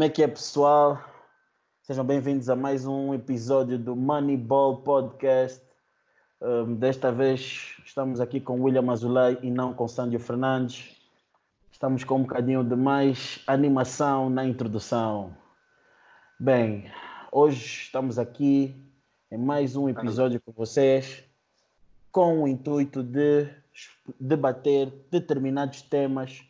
[0.00, 0.98] Como é que é, pessoal?
[1.82, 5.62] Sejam bem-vindos a mais um episódio do Moneyball Podcast.
[6.40, 10.96] Um, desta vez estamos aqui com William Azulay e não com Sandro Fernandes.
[11.70, 15.36] Estamos com um bocadinho de mais animação na introdução.
[16.38, 16.90] Bem,
[17.30, 18.74] hoje estamos aqui
[19.30, 21.22] em mais um episódio com vocês
[22.10, 23.50] com o intuito de
[24.18, 26.42] debater determinados temas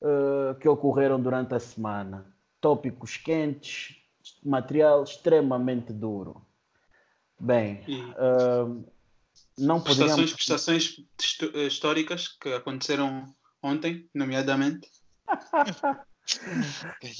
[0.00, 2.31] uh, que ocorreram durante a semana
[2.62, 3.96] tópicos quentes,
[4.42, 6.46] material extremamente duro.
[7.38, 8.82] Bem, uh,
[9.58, 10.32] não poderíamos...
[10.32, 10.96] Prestações
[11.66, 13.26] históricas que aconteceram
[13.60, 14.88] ontem, nomeadamente.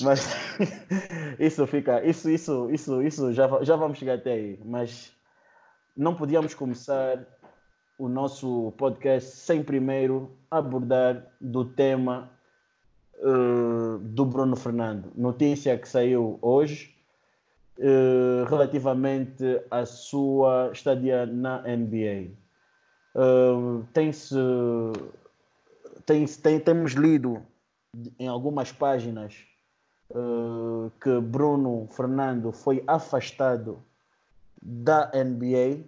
[0.01, 0.29] mas
[1.41, 4.61] isso fica, isso, isso, isso, isso já, já vamos chegar até aí.
[4.65, 5.13] Mas
[5.97, 7.27] não podíamos começar
[7.99, 12.31] o nosso podcast sem primeiro abordar do tema
[13.23, 15.11] uh, do Bruno Fernando.
[15.15, 16.95] Notícia que saiu hoje
[17.79, 22.33] uh, relativamente à sua estadia na NBA.
[23.15, 24.35] Eh, tem-se,
[26.07, 27.43] tem, tem, temos lido
[28.19, 29.35] em algumas páginas
[31.01, 33.83] que Bruno Fernando foi afastado
[34.63, 35.85] da NBA.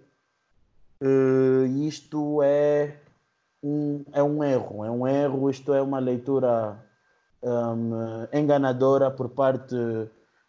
[1.87, 2.95] isto é
[3.63, 6.84] um, é um erro, é um erro, isto é uma leitura
[7.45, 9.75] um, enganadora por parte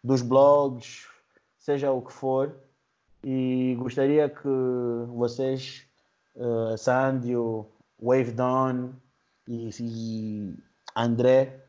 [0.03, 1.07] dos blogs,
[1.57, 2.55] seja o que for.
[3.23, 4.47] E gostaria que
[5.09, 5.85] vocês,
[6.35, 7.67] uh, Sandio,
[8.01, 8.93] Wave Dawn
[9.47, 10.55] e, e
[10.95, 11.63] André,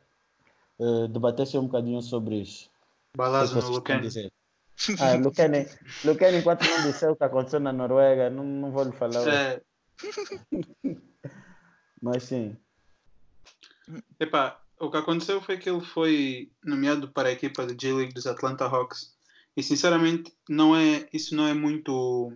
[0.79, 2.71] uh, debatessem um bocadinho sobre isso.
[3.17, 4.01] Balazo no Lucan.
[5.01, 5.67] Ah, Lucane,
[6.05, 9.27] Lucane, enquanto não disser o que aconteceu na Noruega, não, não vou lhe falar.
[9.27, 9.61] É.
[12.01, 12.57] Mas sim.
[14.21, 18.27] Epa, o que aconteceu foi que ele foi nomeado para a equipa de J-League dos
[18.27, 19.15] Atlanta Hawks.
[19.57, 22.33] E sinceramente não é isso não é muito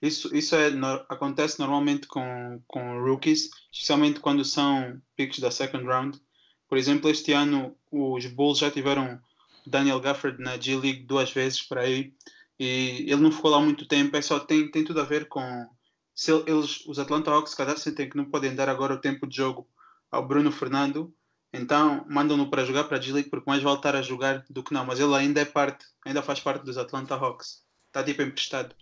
[0.00, 0.68] isso isso é
[1.08, 6.20] acontece normalmente com com rookies especialmente quando são picks da second round.
[6.68, 9.20] Por exemplo este ano os Bulls já tiveram
[9.66, 12.14] Daniel Gafford na G League duas vezes para aí
[12.58, 14.16] e ele não ficou lá muito tempo.
[14.16, 15.68] É só tem tem tudo a ver com
[16.14, 19.36] se eles os Atlanta Hawks cada sentem que não podem dar agora o tempo de
[19.36, 19.68] jogo
[20.10, 21.12] ao Bruno Fernando
[21.56, 24.72] então mandam-no para jogar para a G-League porque mais vale estar a jogar do que
[24.72, 24.84] não.
[24.84, 27.64] Mas ele ainda é parte, ainda faz parte dos Atlanta Hawks.
[27.88, 28.74] Está tipo emprestado.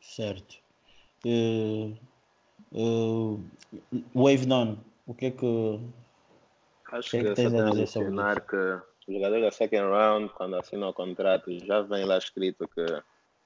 [0.00, 0.56] Certo.
[1.24, 1.96] Uh,
[2.72, 3.44] uh,
[4.14, 5.80] Wave None, o que é que.
[6.92, 8.40] Acho que, é que, que tens a dizer sobre isso?
[8.42, 8.56] que
[9.08, 12.84] os jogadores da second round, quando assinam o contrato, já vem lá escrito que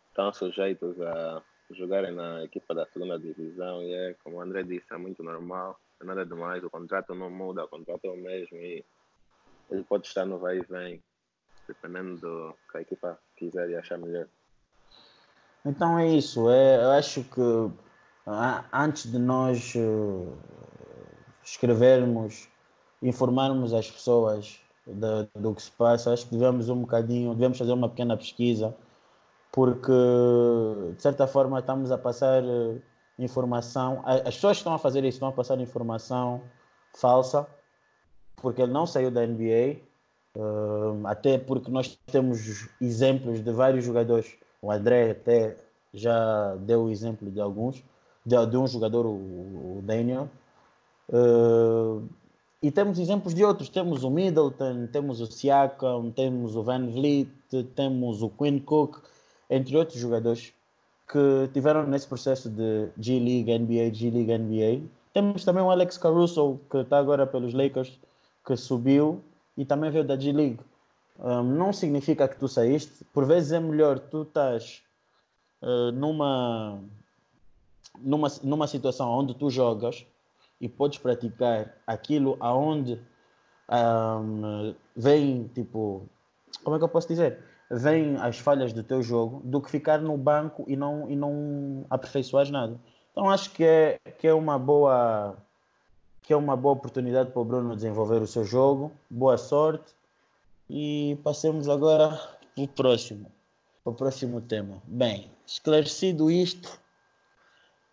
[0.09, 4.93] estão sujeitos a jogarem na equipa da segunda divisão e é, como o André disse,
[4.93, 8.85] é muito normal nada demais, o contrato não muda, o contrato é o mesmo e
[9.71, 11.03] ele pode estar no vai e vem,
[11.67, 14.27] dependendo do que a equipa quiser e achar melhor.
[15.65, 17.41] Então é isso, é, eu acho que
[18.73, 20.33] antes de nós uh,
[21.43, 22.49] escrevermos,
[23.03, 27.73] informarmos as pessoas de, do que se passa, acho que devemos um bocadinho, devemos fazer
[27.73, 28.75] uma pequena pesquisa,
[29.53, 29.93] porque
[30.97, 32.81] de certa forma estamos a passar uh,
[33.21, 34.03] informação.
[34.05, 36.43] As pessoas estão a fazer isso estão a passar informação
[36.95, 37.47] falsa,
[38.37, 39.81] porque ele não saiu da NBA,
[40.37, 44.37] uh, até porque nós temos exemplos de vários jogadores.
[44.63, 45.57] O André até
[45.93, 47.83] já deu o exemplo de alguns,
[48.25, 50.29] de, de um jogador, o, Daniel.
[51.09, 52.09] Uh,
[52.63, 53.69] e temos exemplos de outros.
[53.69, 57.31] Temos o Middleton, temos o Siakam, temos o Van Vliet,
[57.75, 58.99] temos o Quinn Cook,
[59.49, 60.53] entre outros jogadores
[61.11, 64.89] que tiveram nesse processo de G-League, NBA, G-League, NBA.
[65.13, 67.99] Temos também o Alex Caruso, que está agora pelos Lakers,
[68.47, 69.21] que subiu
[69.57, 70.61] e também veio da G-League.
[71.19, 73.05] Um, não significa que tu saíste.
[73.13, 74.83] Por vezes é melhor tu estás
[75.63, 76.81] uh, numa,
[77.99, 80.07] numa, numa situação onde tu jogas
[80.61, 83.01] e podes praticar aquilo aonde
[83.69, 86.09] um, vem, tipo,
[86.63, 87.50] como é que eu posso dizer?
[87.71, 91.87] Vêm as falhas do teu jogo do que ficar no banco e não, e não
[91.89, 92.79] aperfeiçoar nada.
[93.13, 95.37] Então acho que é, que é uma boa
[96.23, 98.93] que é uma boa oportunidade para o Bruno desenvolver o seu jogo.
[99.11, 99.95] Boa sorte.
[100.69, 102.09] E passemos agora
[102.55, 103.27] para o próximo,
[103.83, 104.81] para o próximo tema.
[104.85, 106.79] Bem, esclarecido isto,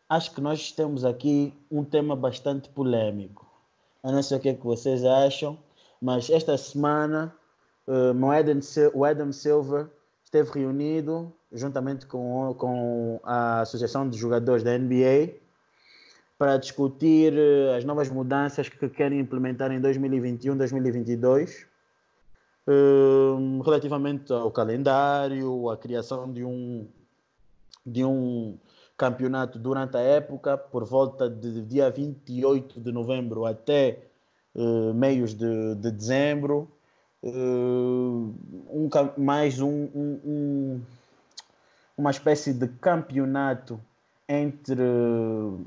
[0.08, 3.48] acho que nós temos aqui um tema bastante polêmico.
[4.04, 5.58] Eu não sei o que, é que vocês acham,
[6.00, 7.34] mas esta semana
[8.94, 9.88] o Adam Silver
[10.24, 15.36] esteve reunido juntamente com, com a Associação de Jogadores da NBA
[16.38, 21.66] para discutir uh, as novas mudanças que querem implementar em 2021, 2022.
[22.68, 26.88] uh, relativamente ao calendário, a criação de um,
[27.86, 28.58] de um
[28.96, 34.04] campeonato durante a época, por volta de dia 28 de novembro até
[34.96, 36.68] meios de, de dezembro.
[37.24, 38.34] Uh,
[38.70, 40.82] um, mais um, um, um,
[41.98, 43.80] uma espécie de campeonato
[44.30, 45.66] entre, uh,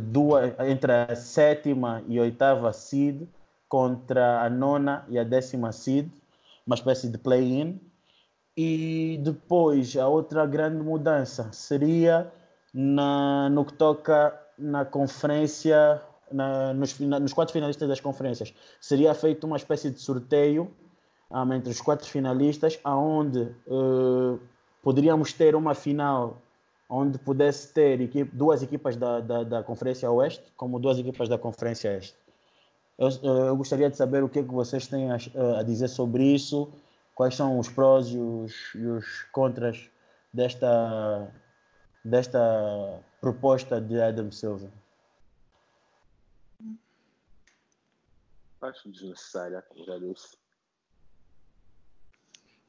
[0.00, 3.26] duas, entre a sétima e oitava seed
[3.68, 6.08] contra a nona e a décima seed,
[6.66, 7.80] uma espécie de play-in.
[8.56, 12.30] E depois a outra grande mudança seria
[12.72, 18.54] na, no que toca na conferência, na, nos, nos quatro finalistas das conferências.
[18.80, 20.70] Seria feito uma espécie de sorteio
[21.30, 24.38] um, entre os quatro finalistas, aonde uh,
[24.82, 26.36] poderíamos ter uma final
[26.88, 31.96] onde pudesse ter duas equipas da, da, da, Conferência Oeste, como duas equipas da Conferência
[31.96, 32.14] Este.
[32.98, 35.16] Eu, eu gostaria de saber o que, é que vocês têm a,
[35.58, 36.70] a dizer sobre isso,
[37.14, 39.88] quais são os prós e os, e os contras
[40.34, 41.32] desta,
[42.04, 44.68] desta proposta de Adam Silva?
[48.62, 50.36] Acho desnecessária, como já disse.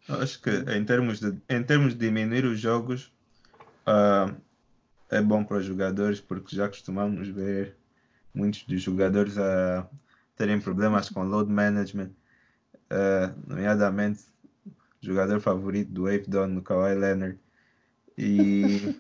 [0.10, 3.14] Acho que em termos de, em termos de diminuir os jogos,
[3.88, 4.36] uh,
[5.10, 7.78] é bom para os jogadores, porque já costumamos ver
[8.34, 9.88] muitos dos jogadores a
[10.36, 12.12] terem problemas com load management,
[12.92, 14.24] uh, nomeadamente
[14.66, 14.72] o
[15.06, 17.40] jogador favorito do Ape Don, no Kawhi Leonard.
[18.18, 19.00] E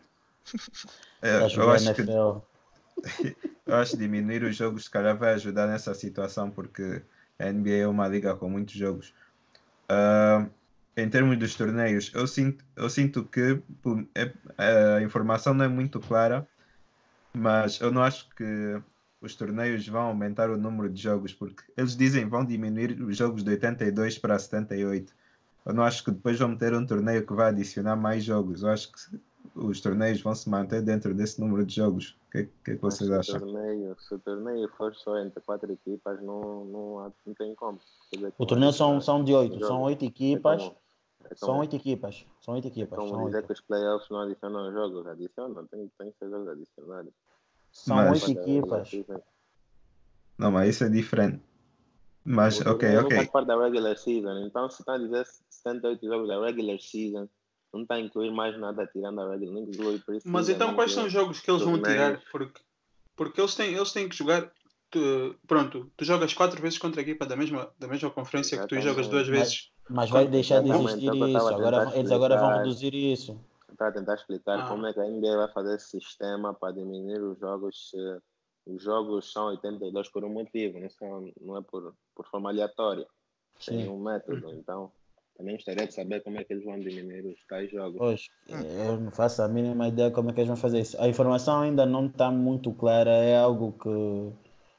[1.22, 2.04] é, eu, acho que,
[3.66, 7.02] eu acho que diminuir os jogos, se calhar, vai ajudar nessa situação, porque
[7.40, 9.14] a NBA é uma liga com muitos jogos.
[9.90, 10.50] Uh,
[10.96, 13.62] em termos dos torneios, eu sinto, eu sinto que
[14.16, 14.32] é,
[14.98, 16.48] a informação não é muito clara,
[17.34, 18.80] mas eu não acho que
[19.20, 23.44] os torneios vão aumentar o número de jogos, porque eles dizem vão diminuir os jogos
[23.44, 25.14] de 82 para 78.
[25.66, 28.64] Eu não acho que depois vão ter um torneio que vai adicionar mais jogos.
[28.64, 29.18] Eu acho que
[29.56, 32.18] os torneios vão se manter dentro desse número de jogos.
[32.28, 33.40] O que, que, é que vocês se acham?
[33.40, 37.80] Torneio, se o torneio for só entre quatro equipas, não, não, não tem como.
[38.38, 40.64] O torneio são, são de oito, são oito equipas.
[40.64, 40.76] Então,
[41.36, 42.26] são oito equipas.
[42.42, 42.98] São oito equipas.
[42.98, 43.48] Então, são dizer 8.
[43.48, 47.14] que os playoffs não adicionam jogos, adicionam, tem, tem que ser jogos adicionados.
[47.72, 48.92] São mas, oito equipas.
[50.38, 51.42] Não, mas isso é diferente.
[52.26, 53.10] Mas, o ok, ok.
[53.10, 56.80] Não faz parte da regular season, então se está a dizer 78 jogos da regular
[56.80, 57.28] season,
[57.74, 61.06] não está a incluir mais nada tirando a regular, nem inclui Mas então quais são
[61.06, 62.22] os jogos que eles vão tirar?
[62.32, 62.62] Porque,
[63.16, 64.52] porque eles, têm, eles têm que jogar.
[64.92, 68.68] Tu, pronto, tu jogas quatro vezes contra a equipa da mesma, da mesma conferência que
[68.68, 69.72] tu jogas duas vezes.
[69.90, 71.48] Mas, mas vai deixar de existir isso.
[71.48, 73.40] Agora, eles agora vão reduzir isso.
[73.72, 74.68] Estava a tentar explicar ah.
[74.68, 77.92] como é que a NBA vai fazer esse sistema para diminuir os jogos.
[78.68, 83.08] Os jogos são 82 por um motivo, não, são, não é por, por forma aleatória.
[83.66, 84.92] Tem um método, então
[85.38, 87.98] também gostaria de saber como é que eles vão diminuir os tais jogos.
[87.98, 91.02] Pois, eu não faço a mínima ideia como é que eles vão fazer isso.
[91.02, 94.34] A informação ainda não está muito clara, é algo que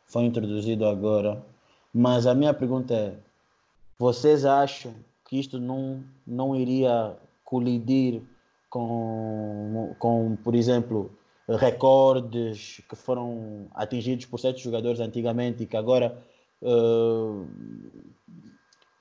[0.06, 1.44] foi introduzido agora.
[1.92, 3.14] Mas a minha pergunta é:
[3.98, 4.94] vocês acham
[5.28, 8.22] que isto não, não iria colidir
[8.70, 11.10] com, com, por exemplo,
[11.48, 16.16] recordes que foram atingidos por certos jogadores antigamente e que agora
[16.62, 17.46] uh,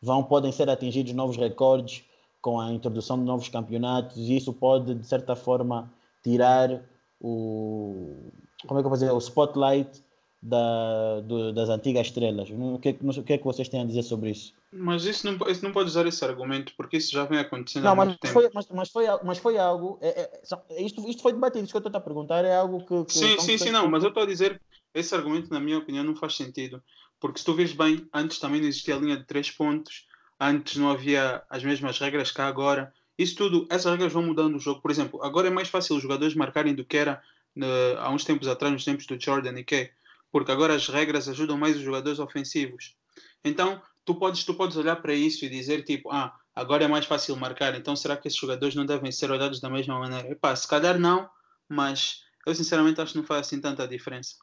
[0.03, 2.03] vão podem ser atingidos novos recordes
[2.41, 5.91] com a introdução de novos campeonatos e isso pode de certa forma
[6.21, 6.81] tirar
[7.21, 8.31] o
[8.67, 10.03] como é que eu vou dizer o spotlight
[10.41, 12.49] da, do, das antigas estrelas.
[12.49, 14.53] O que, o que é que vocês têm a dizer sobre isso?
[14.73, 17.91] Mas isso não, isso não pode usar esse argumento, porque isso já vem acontecendo não,
[17.91, 18.55] há mas muito foi, tempo.
[18.55, 19.97] Mas, mas, foi, mas foi algo.
[20.01, 20.29] É,
[20.69, 23.05] é, isto, isto foi debatido, isso que eu estou a perguntar é algo que.
[23.05, 24.59] que sim, sim, sim, não, mas eu estou a dizer,
[24.93, 26.81] esse argumento, na minha opinião, não faz sentido.
[27.23, 30.05] Porque se tu vês bem, antes também não existia a linha de três pontos,
[30.37, 32.93] antes não havia as mesmas regras que há agora.
[33.17, 34.81] Isso tudo, essas regras vão mudando no jogo.
[34.81, 37.23] Por exemplo, agora é mais fácil os jogadores marcarem do que era
[37.55, 39.89] uh, há uns tempos atrás, nos tempos do Jordan e Kay,
[40.33, 42.93] porque agora as regras ajudam mais os jogadores ofensivos.
[43.41, 47.05] Então, tu podes, tu podes olhar para isso e dizer tipo, ah, agora é mais
[47.05, 50.29] fácil marcar, então será que esses jogadores não devem ser olhados da mesma maneira?
[50.29, 51.29] Epá, se calhar não,
[51.69, 54.35] mas eu sinceramente acho que não faz assim tanta diferença.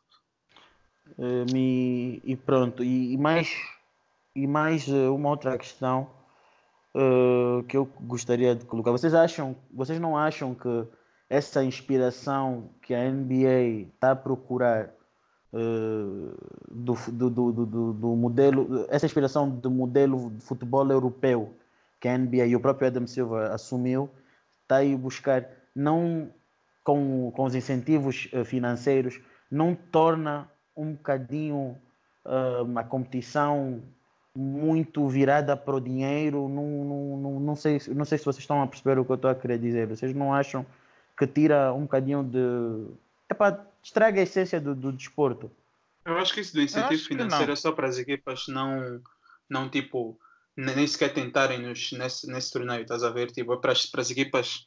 [1.18, 3.54] Uh, e pronto, e, e, mais,
[4.34, 6.08] e mais uh, uma outra questão
[6.94, 8.90] uh, que eu gostaria de colocar.
[8.90, 10.86] Vocês acham, vocês não acham que
[11.28, 14.90] essa inspiração que a NBA está a procurar
[15.52, 21.52] do, do, do, do, do modelo, essa inspiração do modelo de futebol europeu
[22.00, 24.08] que a NBA e o próprio Adam Silva assumiu,
[24.62, 26.32] está aí buscar, não
[26.84, 30.48] com, com os incentivos financeiros, não torna
[30.80, 31.76] um bocadinho
[32.24, 33.82] uh, a competição
[34.36, 36.48] muito virada para o dinheiro.
[36.48, 39.16] Não, não, não, não, sei, não sei se vocês estão a perceber o que eu
[39.16, 39.86] estou a querer dizer.
[39.86, 40.64] Vocês não acham
[41.16, 42.94] que tira um bocadinho de.
[43.30, 45.50] Epá, estraga a essência do, do desporto?
[46.04, 49.00] Eu acho que isso do incentivo financeiro é só para as equipas não,
[49.48, 50.18] não tipo,
[50.56, 53.30] nem sequer tentarem nos, nesse, nesse torneio, estás a ver?
[53.30, 54.66] Tipo, é para as, para as equipas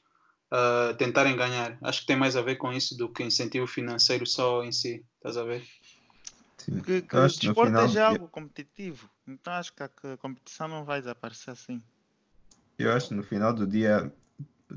[0.52, 1.78] uh, tentarem ganhar.
[1.82, 5.04] Acho que tem mais a ver com isso do que incentivo financeiro só em si,
[5.18, 5.64] estás a ver?
[6.72, 7.86] Porque que o desporto final...
[7.86, 11.82] é já algo competitivo, então acho que a competição não vai desaparecer assim.
[12.78, 14.12] Eu acho que no final do dia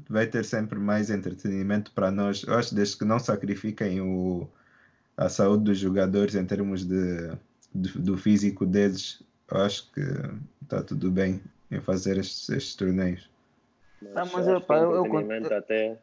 [0.09, 2.43] vai ter sempre mais entretenimento para nós.
[2.43, 4.49] Eu acho desde que não sacrifiquem o,
[5.16, 7.31] a saúde dos jogadores em termos de,
[7.75, 10.02] de do físico deles, eu acho que
[10.62, 11.40] está tudo bem
[11.71, 13.31] em fazer estes, estes torneios.
[14.02, 15.99] Mas, tá, mas eu, eu, eu, até,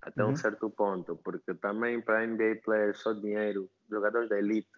[0.00, 0.30] até uhum.
[0.30, 4.68] um certo ponto, porque também para NBA players só dinheiro, jogadores da elite,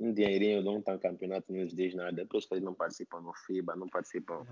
[0.00, 3.20] um dinheirinho de um tal campeonato não nos diz nada, depois que eles não participam
[3.20, 4.46] no FIBA, não participam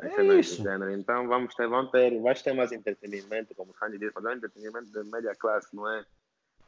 [0.00, 0.64] é, é isso.
[0.98, 4.28] Então vamos ter, vamos ter, vai ter mais entretenimento, como o Sandy disse, mas é
[4.28, 6.04] um entretenimento de média classe, não é,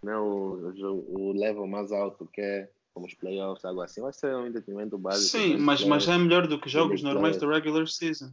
[0.02, 0.72] não é o,
[1.08, 4.00] o, o level mais alto que é como os playoffs, algo assim.
[4.00, 5.38] Vai ser um entretenimento básico.
[5.38, 8.30] Sim, mas, mas é melhor do que jogos normais da regular season.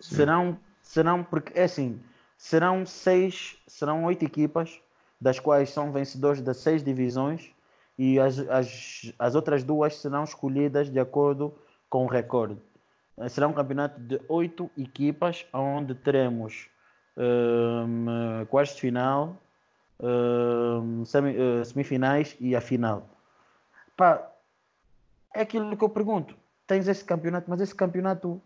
[0.00, 2.00] Serão, serão, porque é assim,
[2.36, 4.80] serão seis, serão oito equipas,
[5.20, 7.54] das quais são vencedores das seis divisões
[7.98, 11.54] e as, as, as outras duas serão escolhidas de acordo
[11.88, 12.60] com o recorde.
[13.18, 16.68] Eh, será um campeonato de oito equipas, onde teremos
[17.16, 19.36] um, quartos de final,
[20.00, 23.08] um, semi, uh, semifinais e a final.
[23.96, 24.30] Pá,
[25.32, 26.36] é aquilo que eu pergunto.
[26.66, 28.40] Tens esse campeonato, mas esse campeonato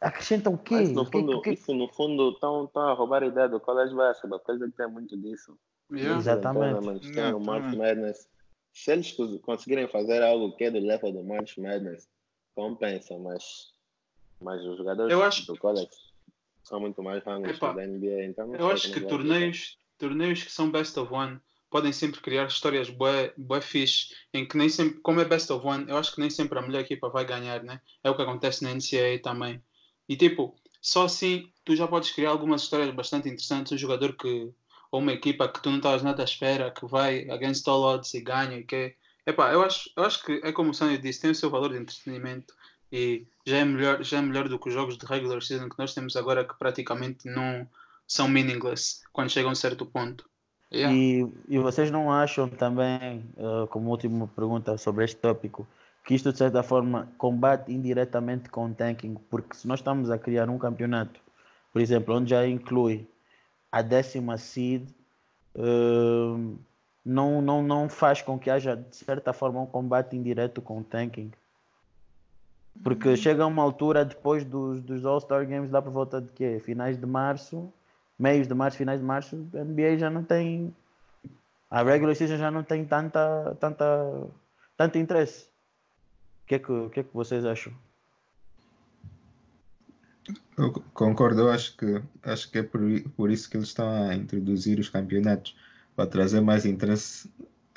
[0.00, 0.74] acrescenta o quê?
[0.74, 4.40] Mas, no fundo, que, Isso, no fundo, estão a roubar a ideia do college basketball,
[4.40, 5.56] coisa que tem muito disso.
[5.90, 6.18] Yeah.
[6.18, 6.84] Exatamente.
[6.84, 8.28] Mas tem o March Madness.
[8.72, 12.08] Se eles conseguirem fazer algo que é do level do March Madness,
[12.54, 13.72] compensa, mas,
[14.40, 15.46] mas os jogadores eu acho...
[15.46, 15.88] do college
[16.62, 18.24] são muito mais rangos da NBA.
[18.24, 21.40] Então eu acho que torneios, torneios que são best of one
[21.70, 25.66] podem sempre criar histórias bué, bué fixe, em que nem sempre, como é best of
[25.66, 27.80] one, eu acho que nem sempre a melhor equipa vai ganhar, né?
[28.02, 29.62] É o que acontece na NCAA também.
[30.08, 33.72] E tipo, só assim tu já podes criar algumas histórias bastante interessantes.
[33.72, 34.50] Um jogador que,
[34.90, 38.14] ou uma equipa que tu não estavas nada à espera, que vai against all odds
[38.14, 38.94] e ganha e que
[39.26, 41.70] Epá, eu acho, eu acho que é como o Sandro disse, tem o seu valor
[41.70, 42.54] de entretenimento
[42.92, 45.78] e já é melhor, já é melhor do que os jogos de regular season que
[45.78, 47.68] nós temos agora que praticamente não
[48.06, 50.24] são meaningless quando chegam a um certo ponto.
[50.72, 50.94] Yeah.
[50.94, 55.66] E, e vocês não acham também, uh, como última pergunta sobre este tópico,
[56.04, 59.16] que isto de certa forma combate indiretamente com o tanking?
[59.28, 61.20] Porque se nós estamos a criar um campeonato,
[61.72, 63.08] por exemplo, onde já inclui
[63.70, 64.88] a décima seed,
[65.54, 66.58] uh,
[67.04, 70.84] não, não, não faz com que haja de certa forma um combate indireto com o
[70.84, 71.30] tanking.
[72.82, 73.16] Porque uhum.
[73.16, 76.60] chega a uma altura depois dos, dos All-Star Games, lá por volta de quê?
[76.62, 77.72] Finais de março,
[78.18, 80.74] meios de março, finais de março, a NBA já não tem.
[81.70, 84.28] A regular season já não tem tanta, tanta,
[84.76, 85.48] tanto interesse.
[86.44, 87.72] O que, é que, o que é que vocês acham?
[90.58, 92.80] Eu concordo, acho que, acho que é por,
[93.16, 95.56] por isso que eles estão a introduzir os campeonatos
[95.94, 97.28] para trazer mais interesse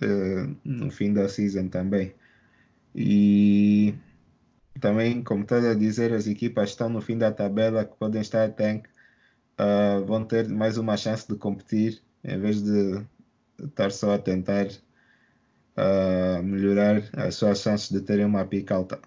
[0.01, 2.13] uh, no fim da season também.
[2.95, 3.93] E
[4.79, 8.49] também, como está a dizer, as equipas estão no fim da tabela que podem estar
[8.51, 8.87] tank
[9.59, 13.05] uh, vão ter mais uma chance de competir em vez de
[13.61, 18.99] estar só a tentar uh, melhorar as suas chances de terem uma pica alta.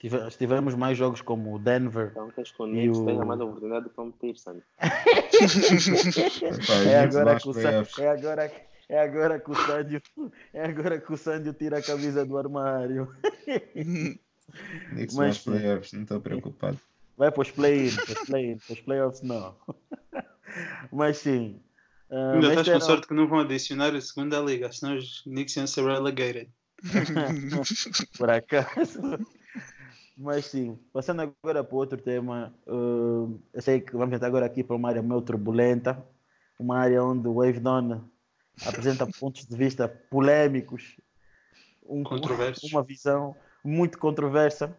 [0.00, 2.08] Tivemos mais jogos como o Denver.
[2.12, 3.04] Então, que o Knicks o...
[3.04, 4.62] tenha mais oportunidade de competir, Sandy.
[6.88, 8.50] é, agora que o é agora
[8.88, 10.00] é agora que o Sandio
[10.54, 13.14] é agora que o Sandio tira a camisa do armário.
[14.90, 16.80] Knicks Mas, playoffs, não estou preocupado.
[17.18, 19.54] Vai para os play-in, para os play playoffs não.
[20.90, 21.60] mas sim.
[22.08, 25.56] Uh, Ainda estás com sorte que não vão adicionar a segunda liga, senão os Knicks
[25.56, 26.50] iam ser relegated.
[28.16, 29.18] Por acaso.
[30.22, 34.62] Mas sim, passando agora para outro tema, uh, eu sei que vamos entrar agora aqui
[34.62, 36.06] para uma área meio turbulenta,
[36.58, 38.04] uma área onde o Wave Donna
[38.66, 41.00] apresenta pontos de vista polêmicos,
[41.86, 42.02] um,
[42.70, 43.34] uma visão
[43.64, 44.76] muito controversa,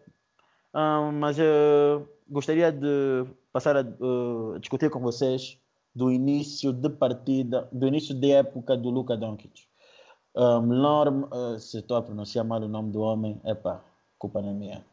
[0.72, 5.58] uh, mas uh, gostaria de passar a uh, discutir com vocês
[5.92, 9.66] do início de partida, do início de época do Luka Doncic.
[10.36, 11.24] Um, Norm,
[11.58, 13.84] se estou a pronunciar mal o nome do homem, epa,
[14.16, 14.91] culpa não é minha.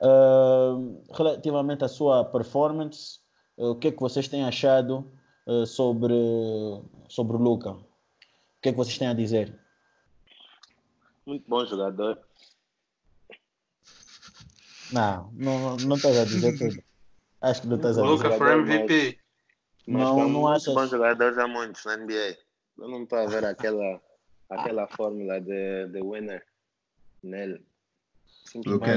[0.00, 3.18] Uh, relativamente à sua performance,
[3.56, 5.10] uh, o que é que vocês têm achado
[5.46, 6.14] uh, sobre,
[7.08, 7.70] sobre o Luca?
[7.72, 9.58] O que é que vocês têm a dizer?
[11.26, 12.20] Muito bom jogador.
[14.92, 16.82] Não, não, não estás a dizer tudo.
[17.40, 18.14] Acho que não estás a dizer.
[18.14, 19.18] Luca for MVP.
[19.86, 20.74] Mas não, não achas...
[20.74, 22.36] bons jogadores há muitos na NBA.
[22.78, 24.00] Eu não estou a ver aquela,
[24.48, 26.44] aquela fórmula de, de winner
[27.22, 27.66] nele.
[28.66, 28.92] Luca,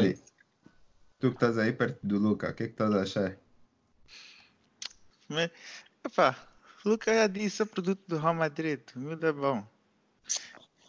[1.21, 3.37] tu que estás aí perto do Luca, o que é que estás a achar?
[5.29, 5.51] Mas,
[6.03, 6.35] epá,
[6.83, 9.63] Luca já disse, é produto do Real Madrid, muito é bom.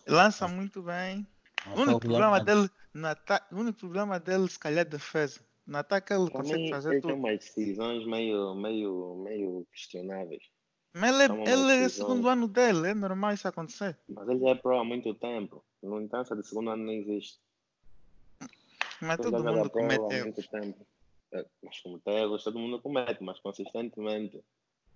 [0.09, 1.27] Lança muito bem.
[1.67, 5.41] O único problema dele, no ataque, o único problema dele, se calhar, é defesa.
[5.67, 7.11] No ataque ele consegue fazer ele tudo.
[7.12, 10.43] tem umas decisões meio, meio, meio questionáveis.
[10.95, 13.97] Mas ele, é, ele é o segundo ano dele, é normal isso acontecer.
[14.09, 15.65] Mas ele já é pro há muito tempo.
[15.83, 17.39] No entanto, de segundo ano não existe.
[19.02, 20.49] Mas ele todo mundo comete erros.
[21.32, 24.40] É, mas comete erros, todo mundo comete, mas consistentemente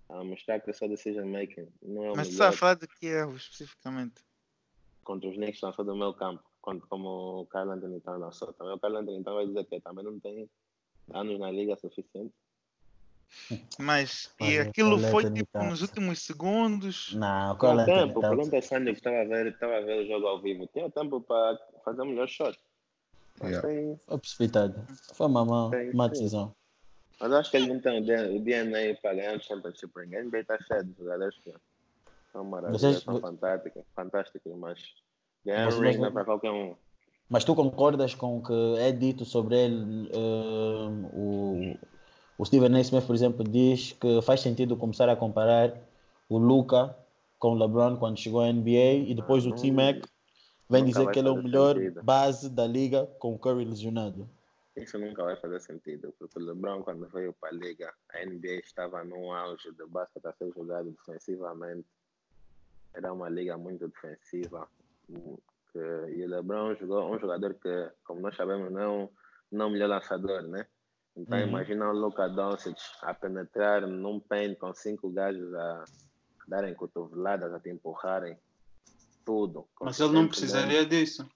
[0.07, 2.87] a mostrar que o seu decision making não é o Mas está a falar de
[2.87, 4.23] que erros especificamente?
[5.03, 8.53] Contra os Knicks lançou do meu campo, como o Carl Anthony Town lançou.
[8.53, 10.49] Também o Carl Anthony Town vai dizer que também não tem
[11.13, 12.33] anos na liga suficiente.
[13.77, 17.13] Mas, e aquilo foi tipo nos últimos segundos?
[17.13, 20.05] Não, o Carl Anthony tempo, pergunta ao Sandy que estava a ver, estava a ver
[20.05, 20.65] o jogo ao vivo.
[20.67, 22.57] Tinha tempo para fazer o melhor shot.
[23.41, 23.97] Mas yeah.
[24.07, 24.87] Foi precipitado.
[25.13, 26.55] Foi uma, má, uma decisão.
[27.19, 30.15] Mas acho que ele não tem o DNA para ganhar o Championship Ring.
[30.15, 31.53] A NBA está cheio de jogadores que
[32.31, 34.79] são maravilhosos, são fantásticos, fantásticos, mas
[35.45, 36.75] ganhar o ring não é para qualquer um.
[37.29, 40.09] Mas tu concordas com o que é dito sobre ele?
[40.15, 41.77] Uh, o,
[42.37, 42.81] o Steven A.
[42.81, 45.73] Smith, por exemplo, diz que faz sentido começar a comparar
[46.29, 46.95] o Luca
[47.39, 50.05] com o LeBron quando chegou à NBA e depois ah, o T-Mac
[50.69, 52.03] vem dizer que ele é o melhor sentido.
[52.03, 54.29] base da liga com o Curry lesionado.
[54.75, 58.59] Isso nunca vai fazer sentido, porque o LeBron, quando veio para a liga, a NBA
[58.63, 61.87] estava num auge de basquete a ser jogado defensivamente.
[62.93, 64.67] Era uma liga muito defensiva.
[65.71, 69.09] Que, e o LeBron jogou um jogador que, como nós sabemos, não
[69.51, 70.65] não é o melhor lançador, né?
[71.15, 71.47] Então, uhum.
[71.47, 75.83] imagina o Luka Doncic a penetrar num paint com cinco gajos a
[76.47, 78.37] darem cotoveladas, a te empurrarem.
[79.27, 79.67] Tudo.
[79.81, 81.29] Mas ele não precisaria disso.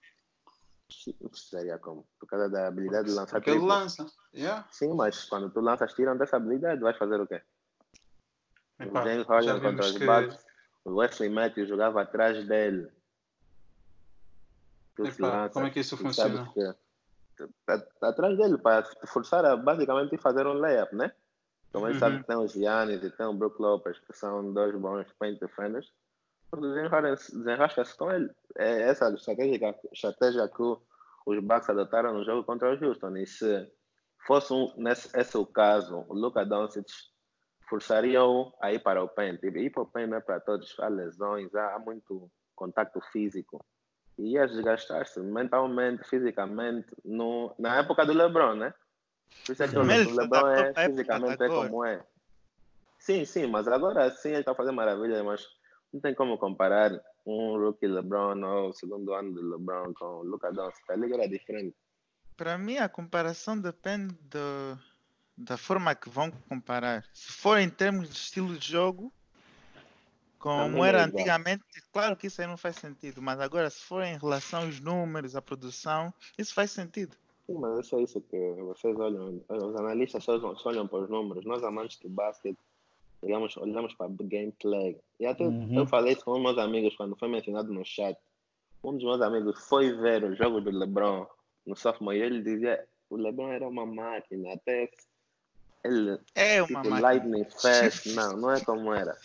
[1.20, 2.08] Não precisaria como?
[2.18, 4.06] Por causa da habilidade de lançar Porque ele lança.
[4.34, 4.66] Yeah.
[4.72, 7.42] Sim, mas quando tu lanças tiram dessa habilidade, vais fazer o quê?
[8.80, 10.06] Epa, o James Harden contra os que...
[10.06, 10.46] Bucks,
[10.86, 12.90] o Wesley Matthews jogava atrás dele.
[14.98, 16.50] Epa, como é que isso funciona?
[16.56, 16.74] Que,
[18.02, 21.12] atrás dele para forçar a basicamente fazer um layup, né?
[21.74, 22.00] Como ele uhum.
[22.00, 25.38] sabe que tem os Giannis e tem o Brook Lopez, que são dois bons paint
[25.42, 25.92] defenders,
[26.58, 28.30] desenrasca-se com ele.
[28.58, 30.64] É essa a estratégia, estratégia que
[31.26, 33.16] os Bucks adotaram no jogo contra o Houston.
[33.18, 33.72] E se
[34.26, 36.88] fosse um, nesse, esse o caso, o Luka Doncic
[37.70, 39.42] forçaria-o a ir para o paint.
[39.44, 43.64] E ir para o não é para todos, há lesões, há, há muito contato físico
[44.18, 48.74] e ia desgastar-se mentalmente, fisicamente, no, na época do LeBron, né?
[49.46, 52.04] Por isso é que o LeBron é fisicamente é como é.
[53.00, 55.48] Sim, sim, mas agora sim ele está fazendo maravilha, mas
[55.94, 56.92] não tem como comparar
[57.26, 60.90] um rookie LeBron ou o segundo ano do LeBron com o Luka Doncic.
[60.90, 61.76] A liga era diferente.
[62.36, 64.80] Para mim, a comparação depende do,
[65.38, 67.06] da forma que vão comparar.
[67.14, 69.14] Se for em termos de estilo de jogo,
[70.40, 74.18] como era antigamente, claro que isso aí não faz sentido, mas agora se for em
[74.18, 77.16] relação aos números, à produção, isso faz sentido.
[77.46, 81.64] Sim, mas é isso que vocês olham, os analistas só, olham para os números, nós
[81.64, 82.58] amantes de basquete
[83.22, 85.00] olhamos, olhamos para gameplay.
[85.20, 85.78] E até uhum.
[85.78, 88.18] eu falei isso com meus amigos quando foi mencionado no chat.
[88.84, 91.28] Um dos meus amigos foi ver o jogo do LeBron
[91.66, 94.90] no sophomore e ele dizia o LeBron era uma máquina, até
[95.84, 97.00] ele é uma tipo, máquina.
[97.00, 99.16] Lightning Fast, não, não é como era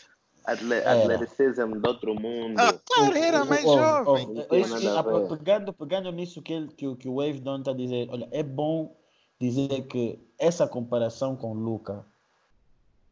[0.47, 2.59] atle atleticismo de outro mundo.
[2.59, 4.27] Ah, claro, era mais oh, jovem.
[4.29, 8.09] Oh, oh, pegando, pegando nisso que, ele, que, que o Wave Don está a dizer,
[8.11, 8.97] olha, é bom
[9.41, 12.07] dizer que essa comparação com o Luca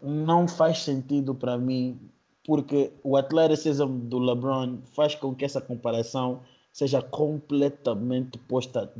[0.01, 1.99] não faz sentido para mim,
[2.47, 6.41] porque o atleticismo do LeBron faz com que essa comparação
[6.73, 8.93] seja completamente posta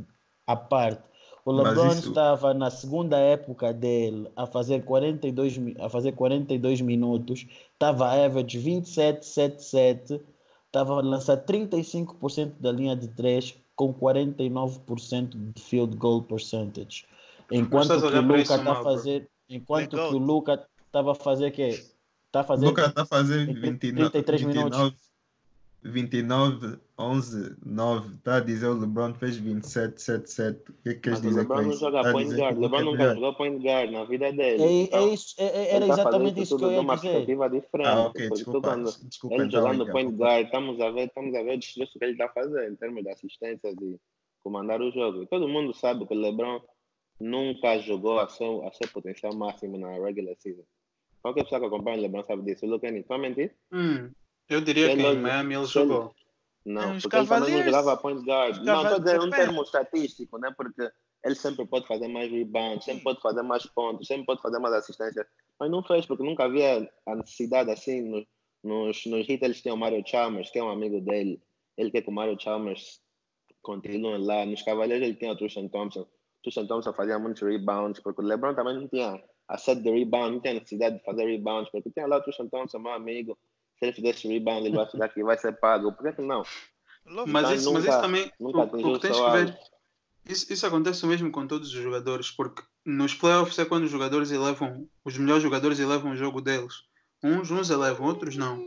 [0.47, 1.03] à parte.
[1.45, 2.09] O LeBron isso...
[2.09, 8.57] estava na segunda época dele a fazer 42, a fazer 42 minutos, estava a average
[8.57, 10.21] 27, 7, 7,
[10.65, 17.05] estava a lançar 35% da linha de 3 com 49% de field goal percentage.
[17.51, 21.69] Enquanto que o Luca está a fazer, enquanto que o Luca estava a fazer que
[21.69, 25.05] está a fazer Luca está a fazer 29, 33 29, minutos.
[25.83, 28.15] 29, 11, 9.
[28.15, 30.71] Está a dizer o LeBron fez 27, 7, 7.
[30.71, 31.69] O que é que queres dizer LeBron com isso?
[31.69, 32.57] Não joga tá point guard.
[32.57, 34.63] LeBron nunca jogou point guard na vida dele.
[34.63, 37.09] É, então, é isso, é, é era exatamente isso que eu ia uma dizer.
[37.09, 37.87] perspectiva diferente.
[37.87, 38.61] Ah, ok, desculpa.
[38.61, 41.89] Quando desculpa ele então, jogando point guard, estamos a ver, estamos a ver o que
[42.01, 43.99] ele está fazendo em termos de assistência e
[44.43, 45.21] comandar o jogo.
[45.21, 46.61] E todo mundo sabe que o LeBron
[47.19, 50.63] nunca jogou a seu, a seu potencial máximo na regular season.
[51.25, 52.67] Qualquer pessoa que acompanha o LeBron sabe disso.
[52.67, 53.51] O Luca mentir?
[53.71, 54.11] Hum,
[54.47, 56.13] eu diria que em Miami ele jogou.
[56.63, 58.63] Não, porque ele também não jogava point guard.
[58.63, 60.53] Não, estou a dizer um termo estatístico, né?
[60.55, 60.87] Porque
[61.23, 64.75] ele sempre pode fazer mais rebounds, sempre pode fazer mais pontos, sempre pode fazer mais
[64.75, 65.25] assistência.
[65.59, 68.01] Mas não fez, porque nunca havia a necessidade assim.
[68.03, 68.25] Nos,
[68.63, 71.41] nos, nos hits eles tinham o Mario Chalmers, que é um amigo dele.
[71.75, 73.01] Ele quer que o Mario Chalmers
[73.63, 74.45] continue lá.
[74.45, 76.05] Nos Cavaleiros ele tinha o Tristan Thompson.
[76.43, 80.33] Tristan Thompson fazia muitos rebounds, porque o LeBron também não tinha a set de rebound,
[80.33, 83.37] não tinha necessidade de fazer rebounds, porque tinha lá o Tristan Thompson, meu amigo.
[83.77, 85.91] Se ele fizesse rebound, ele vai ficar aqui, vai ser pago.
[85.91, 86.43] Por que não?
[87.27, 89.59] Mas, isso, nunca, mas isso também, nunca o, o que tens que ver,
[90.27, 94.31] isso, isso acontece mesmo com todos os jogadores, porque nos playoffs é quando os jogadores
[94.31, 96.83] elevam, os melhores jogadores elevam o jogo deles.
[97.23, 98.57] Uns, uns elevam, outros não.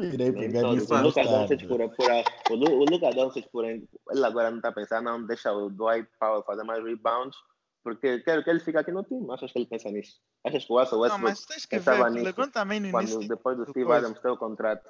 [0.00, 2.10] Irei pegar isso o Luca Doncic por, por,
[2.50, 3.86] o, o Luca Doncic por ele
[4.24, 7.36] agora não está a pensar, não, deixa o Dwight Powell fazer mais rebounds,
[7.82, 9.26] porque quero que ele fique aqui no time.
[9.32, 10.20] Achas que ele pensa nisso?
[10.44, 13.28] Achas que o Russell Westbrook não, mas tens que ver, nisso também no quando, início
[13.28, 14.88] depois do Steve Adams ter o contrato?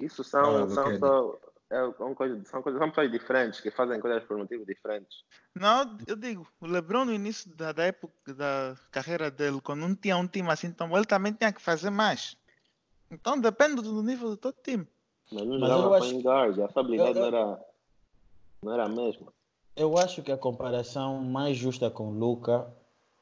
[0.00, 1.38] Isso são, ah, são só
[1.70, 5.24] é uma coisa, são, coisas, são pessoas diferentes que fazem coisas por motivos diferentes.
[5.54, 9.94] Não, eu digo, o LeBron no início da, da época da carreira dele, quando não
[9.94, 12.36] tinha um time assim tão bom, ele também tinha que fazer mais.
[13.10, 14.86] Então depende do nível do todo time.
[15.32, 16.20] Mas não jogava acho...
[16.20, 17.30] guard, a sua habilidade eu, eu...
[17.30, 17.64] não, era,
[18.62, 19.32] não era a mesma.
[19.76, 22.66] Eu acho que a comparação mais justa com Luca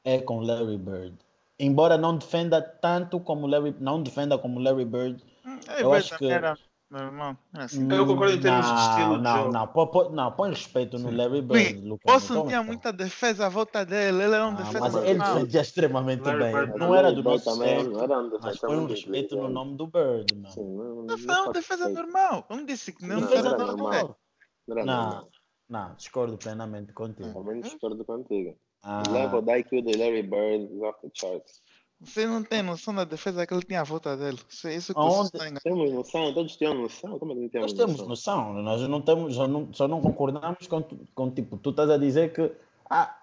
[0.03, 1.17] é com Larry Bird.
[1.59, 6.17] Embora não defenda tanto como Larry, não defenda como Larry Bird, hum, eu Bird acho
[6.17, 6.57] que era
[6.93, 7.35] Normal.
[7.55, 7.91] É assim.
[7.91, 9.17] Eu concordo em termos não, de estilo.
[9.17, 11.81] Não, não, põe, não, põe respeito no Larry Bird.
[11.81, 14.95] Lucas, Posso não tinha muita defesa à volta dele, ele era um ah, defesa Mas
[14.97, 16.53] ele defendia extremamente Larry bem.
[16.53, 16.77] Bird.
[16.77, 19.87] Não era do nosso também, não era um mas põe um respeito no nome do
[19.87, 20.35] Bird.
[20.35, 22.45] Não, Sim, não, não foi uma defesa normal.
[22.47, 24.19] Não disse que não, não defesa normal.
[24.67, 25.27] Não, não,
[25.69, 27.33] não, discordo plenamente contigo.
[27.33, 28.57] Também discordo contigo.
[28.83, 29.03] Ah.
[29.07, 31.61] O level da IQ do Larry Bird is off the charts.
[32.01, 34.37] Você não tem noção da defesa que ele tinha à volta dele.
[34.49, 35.31] Isso, é isso que Aonde?
[35.31, 37.17] você Temos noção, todos temos noção.
[37.17, 38.53] Como é que não temos Nós temos noção.
[38.61, 40.83] Nós não temos, só não, só não concordamos com,
[41.15, 42.51] com, tipo, tu estás a dizer que
[42.89, 43.17] ah,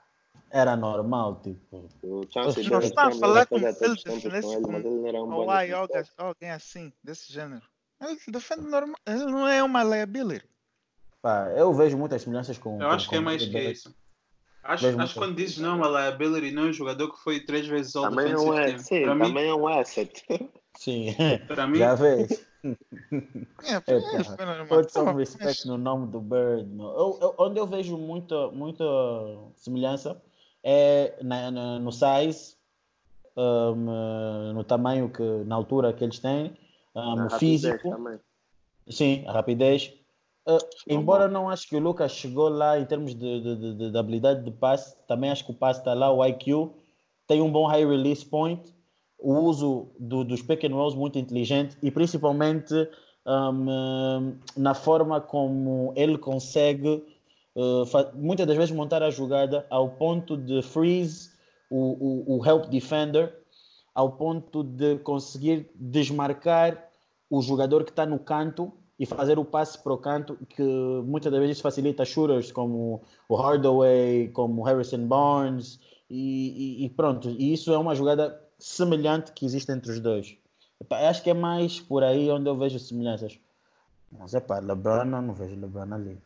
[0.50, 1.88] era normal, tipo.
[2.02, 4.72] O chance não está a falar com ele defendesse com
[5.60, 7.62] ele ou alguém assim, desse gênero.
[8.00, 10.48] Ele defende normal, ele não é uma liability.
[11.22, 12.80] Pá, eu vejo muitas semelhanças com.
[12.80, 13.94] Eu acho com, que é mais que isso.
[14.62, 17.66] Acho, acho que quando dizes não, uma liability não é um jogador que foi três
[17.66, 18.78] vezes all também defensive é, team.
[18.78, 20.24] Sim, também mim, é um asset.
[20.78, 21.14] Sim,
[21.46, 22.46] Para mim, já vês.
[23.62, 26.68] É, é, pode ser um respect no nome do Bird.
[26.78, 28.84] Eu, eu, onde eu vejo muita, muita
[29.56, 30.20] semelhança
[30.62, 32.56] é na, na, no size,
[33.34, 36.54] um, no tamanho que na altura que eles têm,
[36.94, 37.88] um, físico.
[37.88, 38.20] Também.
[38.90, 39.94] Sim, a rapidez
[40.46, 43.98] Uh, embora não acho que o Lucas chegou lá em termos de, de, de, de,
[43.98, 46.70] habilidade de passe, também acho que o passe está lá, o IQ
[47.26, 48.74] tem um bom high release point,
[49.18, 52.74] o uso do, dos pick and rolls muito inteligente e principalmente
[53.26, 57.04] um, na forma como ele consegue
[57.54, 61.30] uh, muitas das vezes montar a jogada ao ponto de freeze
[61.70, 63.32] o, o, o help defender,
[63.94, 66.88] ao ponto de conseguir desmarcar
[67.28, 71.32] o jogador que está no canto e fazer o passe para o canto, que muitas
[71.32, 77.30] das vezes facilita shooters como o Hardaway, como o Harrison Barnes, e, e, e, pronto.
[77.30, 80.36] E isso é uma jogada semelhante que existe entre os dois.
[80.90, 83.40] acho que é mais por aí onde eu vejo semelhanças.
[84.12, 86.18] Mas é pá, LeBron não, não vejo LeBron ali.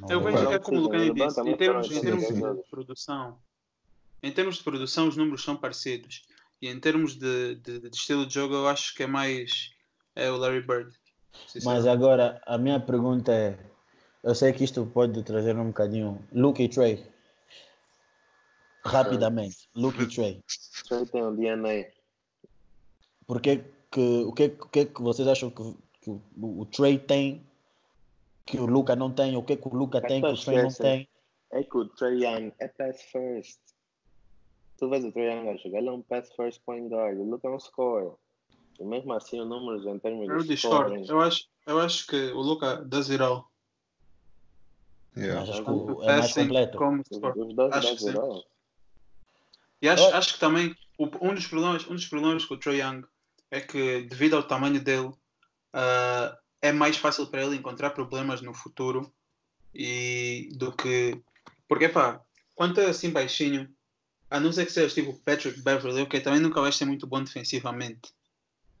[0.00, 3.38] Não eu vejo é como o Lucani disse, em termos, em termos de produção,
[4.20, 6.26] em termos de produção os números são parecidos.
[6.60, 9.70] E em termos de, de, de estilo de jogo eu acho que é mais
[10.16, 10.92] é o Larry Bird.
[11.64, 13.58] Mas agora, a minha pergunta é:
[14.22, 16.22] eu sei que isto pode trazer um bocadinho.
[16.32, 17.04] Luke e Trey.
[18.84, 19.68] Rapidamente.
[19.74, 20.42] Luke e Trey.
[20.88, 21.86] Trey tem um DNA.
[23.26, 27.44] Porque que, o, que, o que que vocês acham que, que o, o Trey tem
[28.44, 29.36] que o Luca não tem?
[29.36, 31.08] O que, que o Luca tem que o Trey não tem?
[31.52, 33.60] É que o Trey Young é pass first.
[34.78, 37.18] Tu vês o Trey Young a jogar, ele é um pass first point guard.
[37.18, 38.12] O Luca é um scorer.
[38.84, 40.48] Mesmo assim, o números em termos eu de.
[40.48, 41.04] Discordo.
[41.08, 43.50] Eu acho, eu acho que o Luca does it all.
[45.16, 45.42] Yeah.
[45.42, 46.78] Acho que o, é mais completo.
[46.78, 47.02] Como
[47.72, 48.44] acho.
[49.80, 53.04] E acho, acho que também um, dos problemas, um dos problemas com o Trae Young
[53.50, 58.54] é que, devido ao tamanho dele, uh, é mais fácil para ele encontrar problemas no
[58.54, 59.12] futuro
[59.74, 61.20] e do que.
[61.66, 62.20] Porque, pá,
[62.54, 63.68] quando é assim baixinho,
[64.30, 67.22] a não ser que seja tipo Patrick Beverly, ok, também nunca vai ser muito bom
[67.22, 68.14] defensivamente.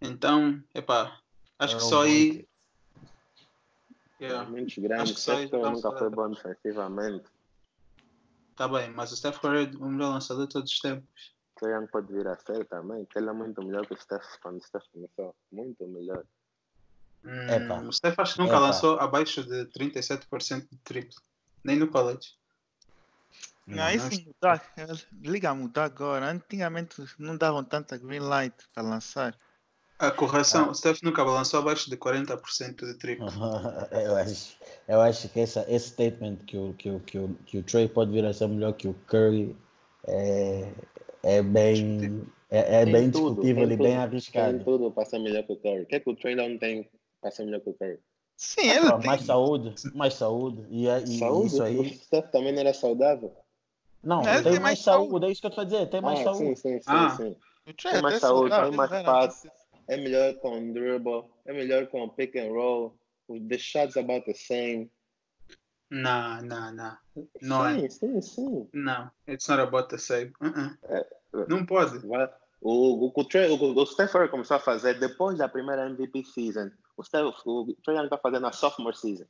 [0.02, 1.20] Então, epá,
[1.58, 2.48] acho é que só aí.
[4.20, 4.48] Yeah.
[4.48, 7.24] Muitos grandes, acho que só aí nunca foi bom defensivamente.
[8.56, 11.32] Tá bem, mas o Steph Curry é o melhor lançador de todos os tempos.
[11.62, 14.58] Young pode vir a ser também, que ele é muito melhor que o Steph quando
[14.58, 15.34] o Steph começou.
[15.52, 16.24] Muito melhor.
[17.24, 18.60] Hum, o Steph acho que nunca Epa.
[18.60, 21.20] lançou abaixo de 37% de triplo.
[21.62, 22.36] Nem no college.
[23.64, 24.72] Não, isso mudar.
[25.12, 26.26] Liga a mudar agora.
[26.26, 29.38] Antigamente não davam tanta green light para lançar.
[30.02, 30.70] A correção, ah.
[30.70, 33.28] o Steph nunca lançou abaixo de 40% de triplo.
[33.92, 34.56] eu, acho,
[34.88, 37.86] eu acho que essa, esse statement que o, que, o, que, o, que o Trey
[37.86, 39.54] pode vir a ser melhor que o Curry
[40.08, 40.72] é,
[41.22, 44.56] é bem, é, é bem discutível e bem arriscado.
[44.56, 45.82] Tem tudo para ser melhor que o Curry.
[45.82, 48.00] O que é que o Trey não tem para ser melhor que o Curry?
[48.36, 49.06] Sim, ele ah, tem.
[49.06, 50.66] Mais saúde, mais saúde.
[50.68, 51.46] E, e saúde?
[51.46, 51.78] isso aí.
[51.78, 53.32] O Steph também não era saudável.
[54.02, 55.10] Não, tem, tem, mais saúde.
[55.10, 56.56] saúde, é isso que eu estou a dizer, tem mais ah, saúde.
[56.56, 56.84] Sim, sim, sim.
[56.88, 57.10] Ah.
[57.10, 57.36] sim.
[57.80, 59.48] Tem mais saúde, tem mais passe,
[59.88, 62.96] é melhor com dribble, é melhor com pick and roll,
[63.48, 64.90] the shots about the same.
[65.90, 66.96] Não, não, não.
[67.42, 67.90] Não sim, é.
[67.90, 68.68] Sim, sim.
[68.72, 70.32] Não, it's not about the same.
[70.40, 70.78] Uh -uh.
[70.84, 71.06] É,
[71.48, 71.98] não pode.
[72.62, 76.70] O, o, o, o, o Steph Curry começou a fazer depois da primeira MVP season.
[76.96, 79.26] O, Steph, o Young está fazendo a sophomore season.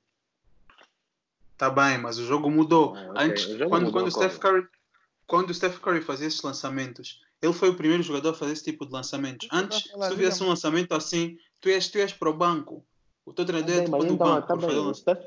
[1.56, 2.94] Tá bem, mas o jogo mudou.
[2.96, 3.24] Ah, okay.
[3.24, 4.68] Antes, jogo quando, mudou quando, o Steph Curry,
[5.26, 8.64] quando o Steph Curry fazia esses lançamentos, ele foi o primeiro jogador a fazer esse
[8.64, 9.48] tipo de lançamentos.
[9.50, 12.84] Antes, se tu viesse um lançamento assim, tu ias, tu ias para o banco.
[13.26, 14.46] O teu treinador é tipo do então, banco.
[14.46, 15.26] Tá bem, o Steph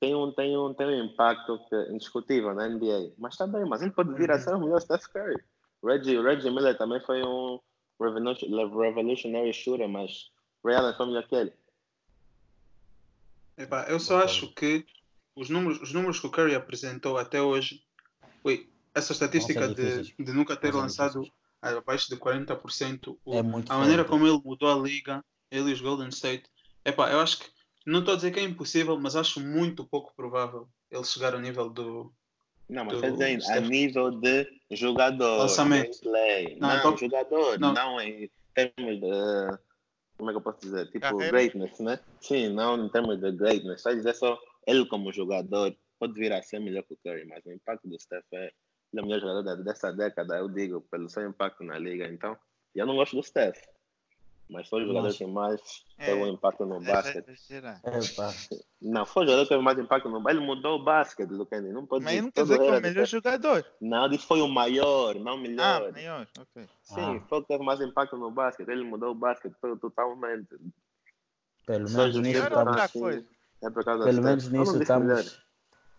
[0.00, 3.12] tem um, tem, um, tem um impacto que, indiscutível na NBA.
[3.18, 4.40] Mas está bem, mas ele pode vir a uhum.
[4.40, 5.36] ser o melhor Steph Curry.
[5.84, 7.60] Reggie, Reggie Miller também foi um
[8.00, 10.30] revolutionary shooter, mas
[10.64, 11.52] Ray Allen foi melhor que ele.
[13.58, 14.86] Epá, eu só acho que
[15.36, 17.82] os números, os números que o Curry apresentou até hoje,
[18.42, 21.30] ui, essa estatística de, de nunca ter lançado
[21.62, 25.80] abaixo de 40%, o, é a maneira como ele mudou a liga, ele e os
[25.80, 26.44] Golden State,
[26.84, 27.50] epá, eu acho que,
[27.86, 31.40] não estou a dizer que é impossível, mas acho muito pouco provável ele chegar ao
[31.40, 32.12] nível do.
[32.68, 35.98] Não, mas a nível de jogador, lançamento.
[36.00, 36.56] Play.
[36.60, 36.96] Não, não tô...
[36.96, 37.72] jogador, não.
[37.72, 39.58] não em termos de.
[40.16, 40.90] Como é que eu posso dizer?
[40.90, 41.98] Tipo, greatness, né?
[42.20, 43.80] Sim, não em termos de greatness.
[43.80, 47.44] Só dizer só ele como jogador pode vir a ser melhor que o Curry, mas
[47.44, 48.52] o impacto do Steph é
[48.92, 52.06] ele é o melhor jogador dessa década, eu digo, pelo seu impacto na liga.
[52.06, 52.36] Então,
[52.74, 53.58] eu não gosto do Steph,
[54.48, 57.30] mas foi o jogador que mais é, teve um impacto no é, basquete.
[57.52, 60.38] É, não, foi o jogador que teve mais impacto no basquete.
[60.38, 61.72] Ele mudou o basquete do Kenny.
[61.72, 63.66] Não pode mas não quer dizer que é o melhor jogador.
[63.80, 65.88] Não, disse foi o maior, não o melhor.
[65.88, 66.68] Ah, maior, ok.
[66.82, 67.20] Sim, ah.
[67.28, 68.68] foi o que teve mais impacto no basquete.
[68.68, 70.56] Ele mudou o basquete totalmente.
[71.64, 73.20] Pelo menos nisso estamos...
[73.62, 75.49] É por causa Pelo menos nisso estamos...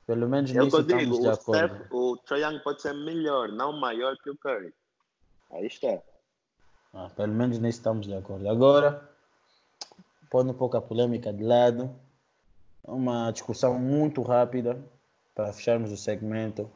[0.06, 1.76] Pelo menos eu nisso digo, estamos de acordo.
[1.76, 4.74] Steph, o Trae Young pode ser melhor, não maior que o Curry.
[5.52, 6.02] Aí está.
[6.94, 8.50] Ah, pelo menos nisso estamos de acordo.
[8.50, 9.10] Agora,
[10.30, 11.94] pondo um pouco a polêmica de lado,
[12.84, 14.78] uma discussão muito rápida
[15.36, 16.70] para fecharmos o segmento.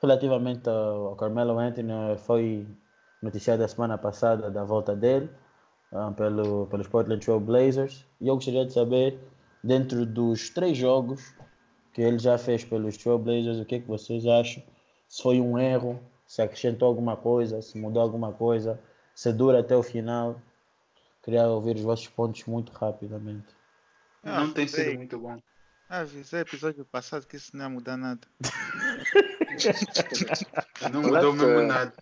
[0.00, 2.66] Relativamente ao Carmelo Anthony, foi
[3.22, 5.30] noticiado a semana passada da volta dele
[5.92, 8.06] uh, pelo, pelos Portland Trail Blazers.
[8.20, 9.18] E eu gostaria de saber,
[9.62, 11.34] dentro dos três jogos
[11.92, 14.62] que ele já fez pelos Trailblazers, o que, é que vocês acham?
[15.08, 18.80] Se foi um erro, se acrescentou alguma coisa, se mudou alguma coisa,
[19.14, 20.40] se dura até o final.
[21.22, 23.54] Queria ouvir os vossos pontos muito rapidamente.
[24.22, 25.40] Não, não tem sido muito bom.
[25.88, 28.20] Avisei episódio passado que isso não ia mudar nada.
[30.92, 31.92] não mudou mesmo nada.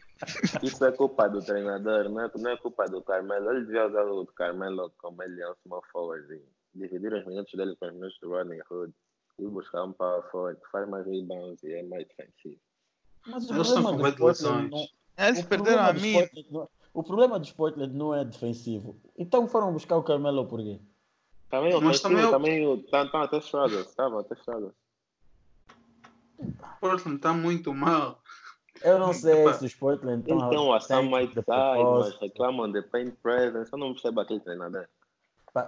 [0.62, 3.50] Isso é culpa do treinador, não é, não é culpa do Carmelo.
[3.50, 6.42] Ele devia usar o Carmelo como ele é um small forward.
[6.74, 8.92] Dividir os minutos dele com os minutos do Rodney Hood
[9.38, 12.60] e buscar um power forward que faz mais rebounds e é mais defensivo.
[13.26, 14.86] Mas o Eles problema do Portland não...
[15.26, 16.14] Eles perderam a mim.
[16.94, 18.96] O problema do Portland não é defensivo.
[19.16, 20.80] Então foram buscar o Carmelo por quê?
[21.50, 24.74] Também o Mas também, também tá, tá até struggles, estava até struggles.
[26.80, 28.22] Portland está muito mal.
[28.82, 30.48] Eu não sei se os Portland estão...
[30.48, 33.72] Então, a Sam Whiteside, mas reclamam de paint presence.
[33.72, 34.86] Eu não percebo aquele treinador.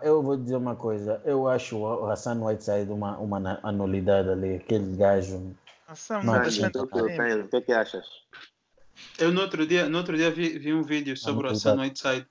[0.02, 4.96] Eu vou dizer uma coisa, eu acho o Hassan Whiteside uma, uma anulidade ali, aquele
[4.96, 5.54] gajo.
[5.88, 8.06] Hassan, não, o que, é que achas?
[9.18, 12.26] Eu no outro dia, no outro dia vi, vi um vídeo sobre o Hassan Whiteside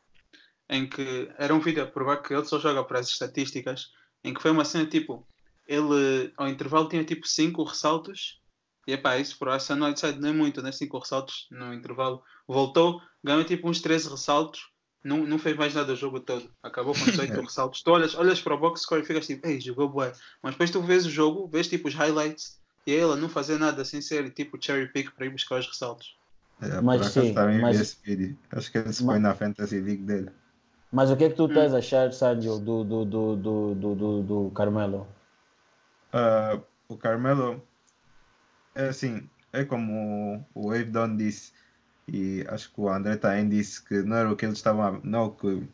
[0.69, 3.91] em que era um vídeo a provar que ele só joga para as estatísticas,
[4.23, 5.27] em que foi uma cena tipo,
[5.67, 8.39] ele ao intervalo tinha tipo 5 ressaltos,
[8.87, 10.71] e epá, isso para o Hassan Whiteside não é muito, né?
[10.71, 12.23] 5 ressaltos no intervalo.
[12.47, 14.69] Voltou, ganhou tipo uns 13 ressaltos
[15.03, 16.49] não, não fez mais nada o jogo todo.
[16.61, 17.81] Acabou com 18 ressaltos.
[17.81, 20.11] Tu olhas, olhas para o box score e ficas tipo, ei, jogou bué.
[20.41, 23.85] Mas depois tu vês o jogo, vês tipo os highlights e ela não fazer nada
[23.85, 26.17] sem ser tipo cherry pick para ir buscar os ressaltos.
[26.61, 27.79] É, mas sim, mas...
[27.79, 28.37] esse vídeo.
[28.51, 30.29] Acho que ele se põe na Fantasy League dele.
[30.91, 31.75] Mas o que é que tu estás hum.
[31.75, 35.07] a achar, Sérgio, do, do, do, do, do, do, do Carmelo?
[36.11, 37.61] Uh, o Carmelo
[38.73, 41.53] é assim, é como o, o Wave Down disse,
[42.11, 44.99] e acho que o André também disse que não era o que eles estavam a,
[45.03, 45.67] não o que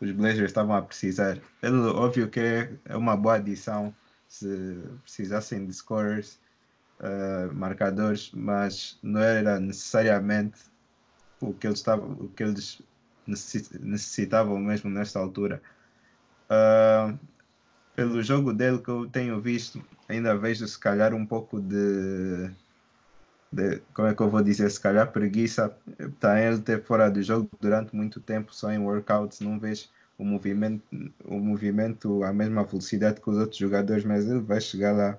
[0.00, 1.38] os Blazers estavam a precisar.
[1.62, 3.94] Ele, óbvio que é, é uma boa adição
[4.28, 6.38] se precisassem de scorers,
[7.00, 10.60] uh, marcadores, mas não era necessariamente
[11.40, 12.82] o que eles, estavam, o que eles
[13.26, 15.62] necessitavam mesmo nesta altura.
[16.50, 17.18] Uh,
[17.94, 22.50] pelo jogo dele que eu tenho visto, ainda vejo se calhar um pouco de,
[23.58, 25.76] de como é que eu vou dizer, se calhar preguiça.
[26.20, 30.24] Tá ele ter fora do jogo durante muito tempo, só em workouts, não vejo o
[30.24, 30.82] movimento,
[31.24, 35.18] o movimento à mesma velocidade que os outros jogadores, mas ele vai chegar lá.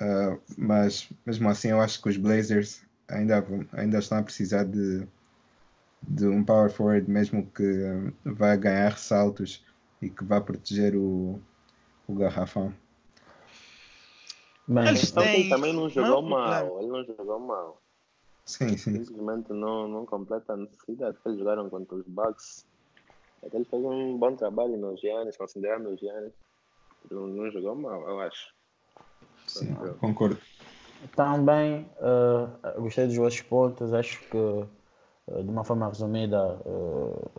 [0.00, 5.06] Uh, mas mesmo assim, eu acho que os Blazers ainda, ainda estão a precisar de,
[6.02, 9.64] de um power forward, mesmo que vai ganhar ressaltos
[10.02, 11.40] e que vai proteger o,
[12.06, 12.74] o garrafão.
[14.68, 17.82] Mas ele também não jogou não, mal, ele não jogou mal.
[18.44, 19.04] Sim, sim.
[19.04, 22.64] Simplesmente não, não completa a necessidade eles jogaram contra os Bucks
[23.44, 26.32] até ele fez um bom trabalho no Giannis, considerando o Giannis.
[27.10, 28.54] Não, não jogou mal, eu acho.
[29.46, 30.38] Sim, concordo.
[31.14, 33.92] Também uh, gostei dos vossos pontos.
[33.92, 34.68] Acho que, uh,
[35.42, 37.30] de uma forma resumida, uh,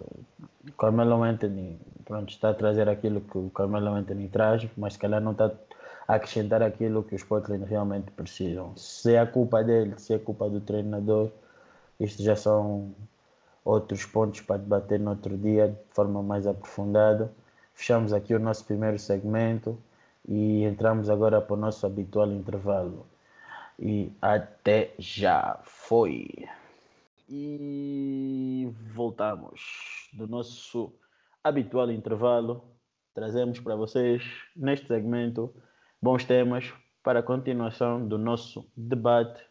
[0.78, 5.20] Carmelo Anthony pronto, está a trazer aquilo que o Carmelo Anthony traz, mas se calhar
[5.20, 5.52] não está
[6.08, 8.76] acrescentar aquilo que os Portland realmente precisam.
[8.78, 11.32] Se é a culpa dele, se é culpa do treinador,
[12.00, 12.96] isto já são
[13.66, 17.32] outros pontos para debater no outro dia de forma mais aprofundada.
[17.74, 19.78] Fechamos aqui o nosso primeiro segmento
[20.28, 23.06] e entramos agora para o nosso habitual intervalo.
[23.78, 26.48] E até já foi.
[27.30, 30.94] E voltamos do nosso
[31.44, 32.64] habitual intervalo.
[33.14, 34.24] Trazemos para vocês
[34.56, 35.54] neste segmento
[36.02, 39.42] bons temas para a continuação do nosso debate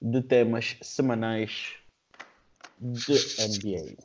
[0.00, 1.74] de temas semanais
[2.78, 3.96] de NBA.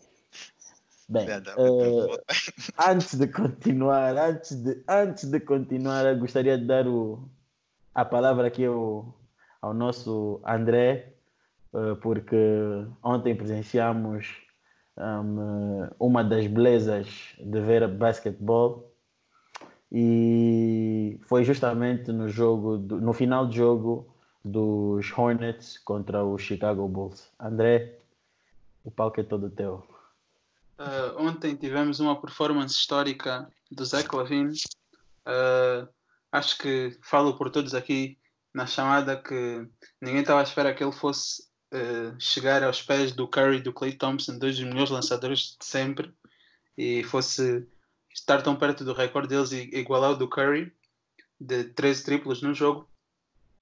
[1.09, 2.17] Bem, uh,
[2.87, 7.29] antes de continuar, antes de, antes de continuar, gostaria de dar o,
[7.93, 9.13] a palavra aqui ao,
[9.61, 11.13] ao nosso André,
[11.73, 12.37] uh, porque
[13.03, 14.27] ontem presenciamos
[14.97, 18.90] um, uma das belezas de ver basquetebol
[19.91, 26.87] e foi justamente no jogo, do, no final do jogo dos Hornets contra os Chicago
[26.87, 27.29] Bulls.
[27.39, 27.99] André,
[28.83, 29.85] o palco é todo teu.
[30.79, 34.57] Uh, ontem tivemos uma performance histórica do Zé Lavine.
[35.27, 35.87] Uh,
[36.31, 38.17] acho que falo por todos aqui
[38.53, 39.67] na chamada que
[40.01, 43.73] ninguém estava à espera que ele fosse uh, chegar aos pés do Curry e do
[43.73, 46.11] Clay Thompson, dois dos melhores lançadores de sempre,
[46.77, 47.67] e fosse
[48.13, 50.71] estar tão perto do recorde deles e igualar o do Curry,
[51.39, 52.87] de 13 triplos no jogo.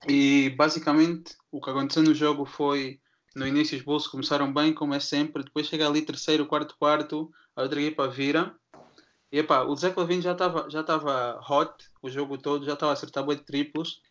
[0.08, 3.00] E basicamente o que aconteceu no jogo foi
[3.36, 5.44] no início os Bulls começaram bem, como é sempre.
[5.44, 8.56] Depois chega ali terceiro, quarto, quarto, a outra equipa vira.
[9.32, 10.82] E epá, o Zé Clavin já estava já
[11.48, 14.02] hot o jogo todo, já estava a acertar boi de triplos.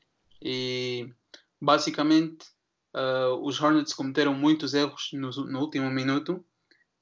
[0.41, 1.13] E
[1.61, 2.47] basicamente
[2.95, 6.45] uh, os Hornets cometeram muitos erros no, no, último minuto.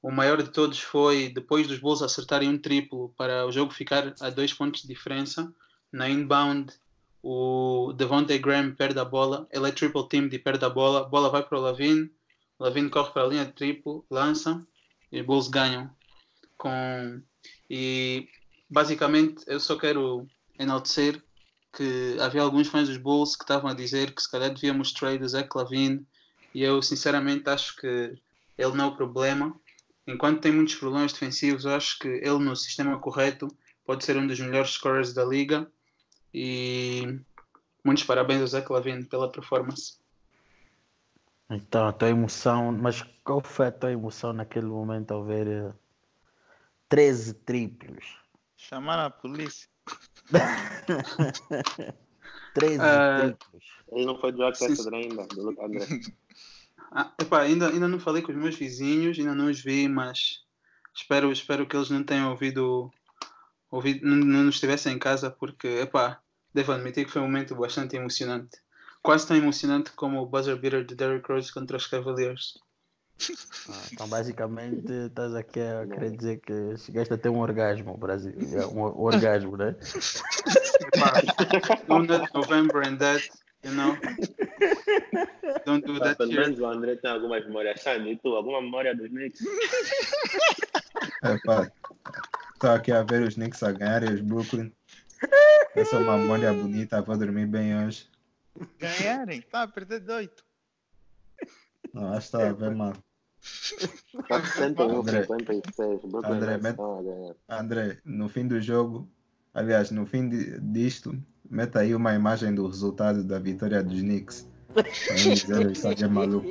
[0.07, 4.14] O maior de todos foi depois dos Bulls acertarem um triplo para o jogo ficar
[4.21, 5.53] a dois pontos de diferença.
[5.90, 6.73] Na inbound,
[7.21, 11.05] o Devontae Graham perde a bola, ele é triple team e perde a bola, a
[11.05, 12.09] bola vai para o Lavine,
[12.57, 14.64] Lavine corre para a linha de triplo, lança
[15.11, 15.90] e os Bulls ganham.
[16.57, 17.21] Com...
[17.69, 18.29] E
[18.71, 20.25] basicamente eu só quero
[20.57, 21.21] enaltecer
[21.77, 25.25] que havia alguns fãs dos Bulls que estavam a dizer que se calhar devíamos trade
[25.25, 26.07] o Zach Lavine
[26.55, 28.14] e eu sinceramente acho que
[28.57, 29.61] ele não é o problema.
[30.07, 33.49] Enquanto tem muitos problemas defensivos, eu acho que ele no sistema correto
[33.85, 35.71] pode ser um dos melhores scorers da liga
[36.33, 37.21] e
[37.85, 39.98] muitos parabéns ao Zé Clavino pela performance.
[41.48, 45.73] Então, a tua emoção, mas qual foi a tua emoção naquele momento ao ver
[46.88, 48.17] 13 eh, triplos?
[48.57, 49.69] Chamaram a polícia.
[52.54, 53.65] 13 uh, ah, triplos.
[53.92, 55.87] Ele não foi do Orquestra ainda, do André.
[56.90, 60.42] Ah, epá, ainda, ainda não falei com os meus vizinhos, ainda não os vi, mas
[60.94, 62.90] espero, espero que eles não tenham ouvido,
[63.70, 66.20] ouvido não, não estivessem em casa, porque epá,
[66.54, 68.58] devo admitir que foi um momento bastante emocionante.
[69.02, 72.54] Quase tão emocionante como o buzzer beater de Derrick Rose contra os Cavaliers.
[73.68, 78.34] Ah, então, basicamente, estás aqui a querer dizer que chegaste a ter um orgasmo, Brasil.
[78.52, 79.74] É um, um orgasmo, né?
[81.88, 83.26] Don't let November and that,
[83.65, 83.96] you know?
[85.65, 87.81] Don't do that Pelo menos o André tem algumas memórias.
[87.81, 89.40] Sabe, e tu, alguma memória dos Knicks?
[91.23, 91.71] É, pá.
[92.54, 94.73] Estou aqui a ver os Knicks a ganharem os Brooklyn.
[95.75, 98.09] Essa é uma memória bonita, vou dormir bem hoje.
[98.79, 100.44] Ganharem, tá a perder de 8.
[101.92, 102.94] Não, acho que está a ver mal.
[103.42, 105.25] Está 61, André.
[105.25, 106.00] 56.
[106.04, 106.81] Brooklyn André, met-.
[107.48, 109.09] André, no fim do jogo,
[109.54, 111.15] aliás, no fim de- disto,
[111.51, 114.49] meta aí uma imagem do resultado da vitória dos Knicks.
[115.15, 116.47] Dizer que está maluco.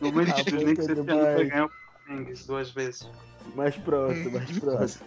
[0.00, 1.48] O dos Knicks esse tudo ano foi bem.
[1.48, 1.70] ganhar o
[2.06, 3.08] Kings duas vezes.
[3.54, 5.06] Mais próximo, mais próximo.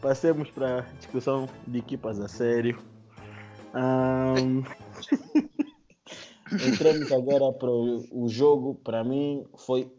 [0.00, 2.78] Passemos para a discussão de equipas a sério.
[3.74, 4.62] Ahn,
[6.52, 8.74] Entramos agora para o, o jogo.
[8.74, 9.92] Para mim, foi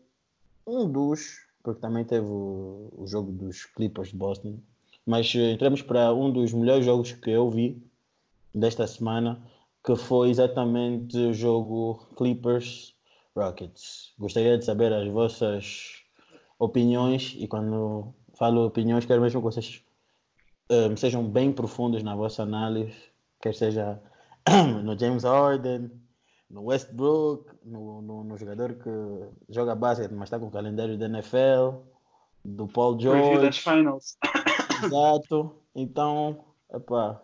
[0.68, 1.40] um dos.
[1.64, 4.60] Porque também teve o, o jogo dos Clippers de Boston.
[5.06, 7.82] Mas eh, entramos para um dos melhores jogos que eu vi
[8.54, 9.42] desta semana,
[9.84, 12.96] que foi exatamente o jogo Clippers
[13.36, 14.14] Rockets.
[14.20, 16.02] Gostaria de saber as vossas
[16.60, 19.84] opiniões e quando falo opiniões quero mesmo que vocês
[20.70, 22.96] eh, sejam bem profundos na vossa análise,
[23.42, 24.02] quer seja
[24.84, 25.92] no James Harden,
[26.50, 28.90] no Westbrook, no, no, no jogador que
[29.50, 31.82] joga basquete mas está com o calendário da NFL,
[32.44, 34.18] do Paul Review das George, finals.
[34.86, 35.56] Exato.
[35.76, 37.22] Então, epá,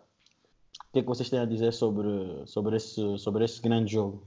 [0.88, 2.08] o que é que vocês têm a dizer sobre,
[2.46, 4.26] sobre, esse, sobre esse grande jogo?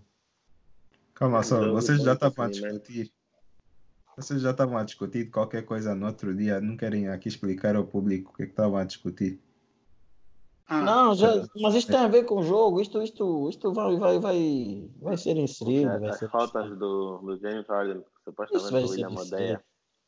[1.13, 2.91] Calma só, vocês já estavam a entretenimento.
[2.91, 3.13] discutir.
[4.17, 7.85] Vocês já estavam a discutir qualquer coisa no outro dia, não querem aqui explicar ao
[7.85, 9.41] público o que é que estavam a discutir.
[10.67, 13.97] Ah, Não, já, mas isto tem a ver com o jogo, isto, isto, isto vai,
[13.97, 15.99] vai, vai, vai ser inserido.
[15.99, 16.29] Vai As ser...
[16.29, 19.35] faltas do, do James Harden, supostamente Isso vai o ser William inserido.
[19.35, 19.63] odeia.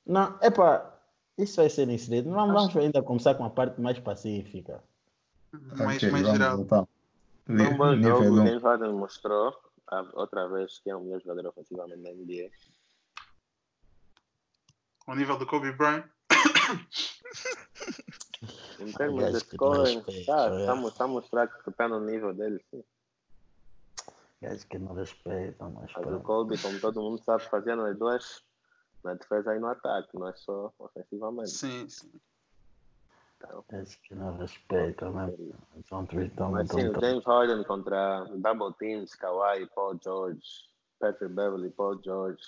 [0.06, 0.93] Não, epá,
[1.38, 2.30] isso vai ser inserido.
[2.30, 4.84] Não vamos ainda começar com a parte mais pacífica.
[5.78, 6.58] mais, Ok, mais geral.
[6.58, 6.88] voltar.
[7.50, 8.46] Um bom jogo, o.
[8.48, 9.54] James Harden mostrou
[10.14, 12.50] outra vez que é o melhor jogador ofensivamente da NBA.
[15.06, 16.06] Ao nível do Kobe Bryant.
[18.80, 20.66] Em termos de que scoring, respeito, tá, é.
[20.66, 22.84] tá, mo- tá a mostrar que está no nível dele, sim.
[24.42, 26.20] Gajos que não respeitam, mas Mas o.
[26.22, 28.44] Kobe, como todo mundo sabe, fazia nas duas,
[29.04, 31.52] na defesa e no ataque, não é só ofensivamente.
[31.52, 32.12] Sim, sim.
[33.38, 35.34] Então, Gajos que não respeitam, né?
[35.88, 40.42] São três tão, mas sim, o James Harden contra Double Teams, Kawhi, Paul George,
[41.00, 42.44] Patrick Beverly, Paul George,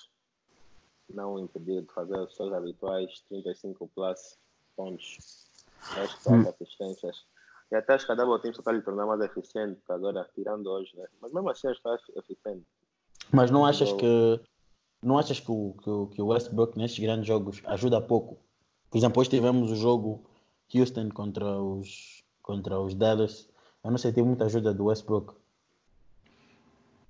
[1.14, 4.38] não o impediu de fazer os seus habituais 35 plus
[4.76, 5.47] pontos,
[5.95, 7.26] 10 quatro assistências.
[7.72, 10.95] E até acho que a Double Teams está lhe tornar mais eficiente agora, tirando hoje,
[10.95, 11.06] né?
[11.20, 12.66] Mas mesmo assim está eficiente.
[13.32, 14.39] Mas não achas que
[15.06, 18.39] não achas que o, que, o, que o Westbrook nestes grandes jogos ajuda pouco?
[18.89, 20.26] Por exemplo, hoje tivemos o jogo
[20.74, 23.49] Houston contra os contra os Dallas.
[23.84, 25.36] Eu não senti muita ajuda do Westbrook.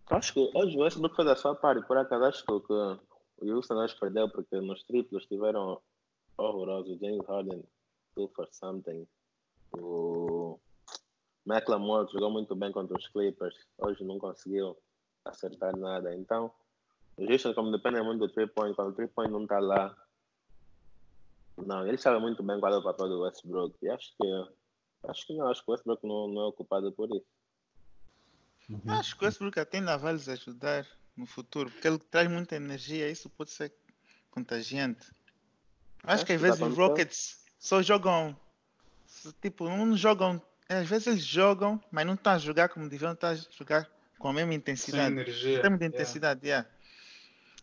[0.07, 2.99] Acho que hoje o Westbrook fez a sua parte, por acaso acho que o
[3.41, 5.81] Houston hoje perdeu porque nos triplos tiveram
[6.37, 6.99] horrorosos.
[6.99, 7.63] James Harden,
[8.13, 9.07] two for something.
[9.77, 10.59] O
[11.45, 14.77] McLemore jogou muito bem contra os Clippers, hoje não conseguiu
[15.25, 16.15] acertar nada.
[16.15, 16.51] Então,
[17.17, 19.95] Houston, como depende muito do three point, quando o three point não está lá,
[21.57, 23.75] não, ele sabe muito bem qual é o papel do Westbrook.
[23.81, 24.27] E acho que
[25.07, 27.25] acho que não, acho que o Westbrook não, não é ocupado por isso.
[28.87, 30.85] Acho que o Westbrook até ainda vai lhes ajudar
[31.15, 33.73] no futuro, porque ele traz muita energia, isso pode ser
[34.31, 35.07] contagiante.
[36.03, 36.75] Acho, Acho que às que vezes os.
[36.75, 38.37] Rockets só jogam,
[39.41, 43.29] tipo, não jogam, às vezes eles jogam, mas não estão a jogar como deviam estar
[43.29, 43.89] a jogar
[44.19, 45.13] com a mesma Sem intensidade.
[45.13, 45.61] energia.
[45.61, 45.95] Tem muita Yeah.
[45.95, 46.69] intensidade, yeah.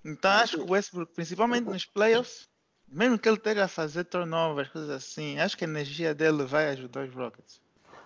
[0.05, 2.49] Então acho que o Westbrook, principalmente nos playoffs,
[2.89, 6.71] mesmo que ele esteja a fazer turnovers, coisas assim, acho que a energia dele vai
[6.71, 7.61] ajudar os Rockets.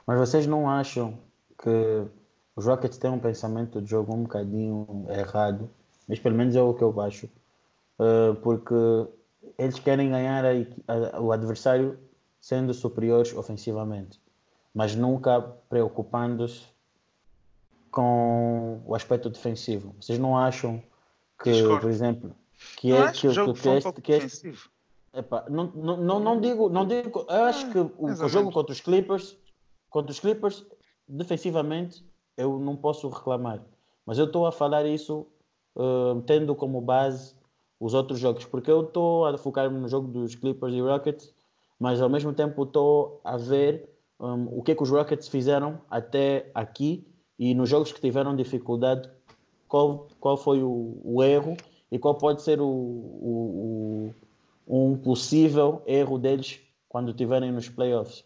[0.07, 1.19] Mas vocês não acham
[1.59, 2.07] que
[2.55, 5.69] os Rockets têm um pensamento de jogo um bocadinho errado?
[6.07, 7.27] Mas pelo menos é o que eu acho.
[7.99, 8.75] Uh, porque
[9.59, 10.51] eles querem ganhar a
[11.17, 11.99] a- o adversário
[12.41, 14.21] sendo superiores ofensivamente,
[14.73, 16.67] mas nunca preocupando-se
[17.91, 19.95] com o aspecto defensivo.
[20.01, 20.83] Vocês não acham
[21.43, 21.81] que, Discordo.
[21.81, 22.37] por exemplo,
[22.79, 24.71] que é que que um este, que este, defensivo.
[25.13, 28.73] Epá, não, não, não, não digo, não digo, eu acho que o, o jogo contra
[28.73, 29.37] os Clippers,
[29.89, 30.67] contra os Clippers,
[31.09, 32.05] defensivamente,
[32.37, 33.65] eu não posso reclamar.
[34.05, 35.27] Mas eu estou a falar isso
[35.75, 37.35] uh, tendo como base
[37.81, 41.35] os outros jogos, porque eu estou a focar-me no jogo dos Clippers e Rockets,
[41.79, 45.81] mas ao mesmo tempo estou a ver um, o que é que os Rockets fizeram
[45.91, 47.07] até aqui
[47.39, 49.11] e nos jogos que tiveram dificuldade,
[49.69, 51.57] qual, qual foi o, o erro
[51.91, 54.13] e qual pode ser o, o,
[54.67, 58.25] o- um possível erro deles quando estiverem nos playoffs.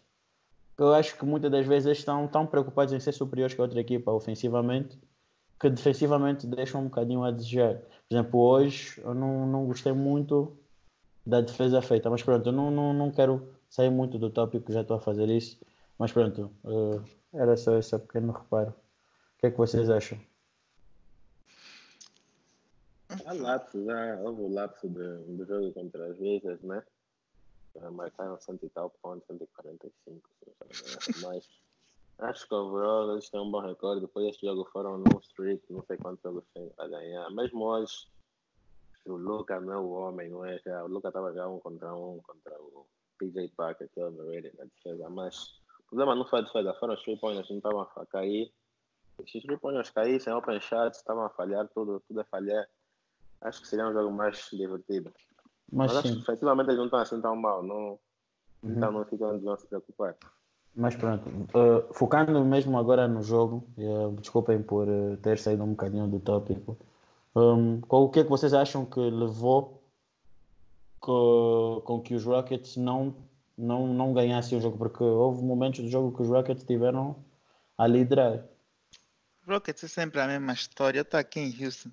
[0.77, 3.79] Eu acho que muitas das vezes estão tão preocupados em ser superiores que a outra
[3.79, 4.97] equipa ofensivamente
[5.59, 7.75] que defensivamente deixam um bocadinho a desejar.
[7.75, 10.57] Por exemplo, hoje eu não, não gostei muito
[11.25, 14.81] da defesa feita, mas pronto, eu não, não, não quero sair muito do tópico, já
[14.81, 15.59] estou a fazer isso,
[15.97, 17.01] mas pronto, eh,
[17.33, 18.73] era só esse pequeno reparo.
[19.39, 20.19] que é que vocês acham?
[23.25, 26.83] Há lapsos, há, houve o lapso do, do jogo contra as Vezes, né?
[27.91, 30.29] Marcaram 100 e tal pontos, 145,
[31.21, 31.47] mas
[32.19, 34.01] acho que overall eles têm um bom recorde.
[34.01, 37.29] Depois deste jogo foram num streak, não sei quantos jogos tem a ganhar.
[37.31, 38.07] Mesmo hoje,
[39.05, 40.59] o Luca não é o homem, não é?
[40.59, 42.85] Já, o Luca estava já um contra um contra o
[43.17, 46.93] PJ Parker, que é overrated na defesa, mas o problema não foi a defesa, foram
[46.93, 48.51] os 3 pointers que não estavam a cair.
[49.27, 52.67] Se os 3 pointers caíssem, open shots, estavam a falhar, tudo, tudo a falhar.
[53.41, 55.11] Acho que seria um jogo mais divertido.
[55.71, 57.99] Mas, Mas acho que efetivamente eles não estão assim tão mal, não,
[58.61, 58.71] uhum.
[58.71, 60.15] então não ficam de se preocupar.
[60.75, 65.71] Mas pronto, uh, focando mesmo agora no jogo, uh, desculpem por uh, ter saído um
[65.71, 66.77] bocadinho do tópico.
[67.35, 69.81] Um, qual, o que é que vocês acham que levou
[70.99, 73.15] com, com que os Rockets não,
[73.57, 74.77] não, não ganhassem o jogo?
[74.77, 77.15] Porque houve momentos do jogo que os Rockets tiveram
[77.77, 78.43] a liderar.
[79.47, 80.99] Rockets é sempre a mesma história.
[80.99, 81.89] Eu estou aqui em Houston.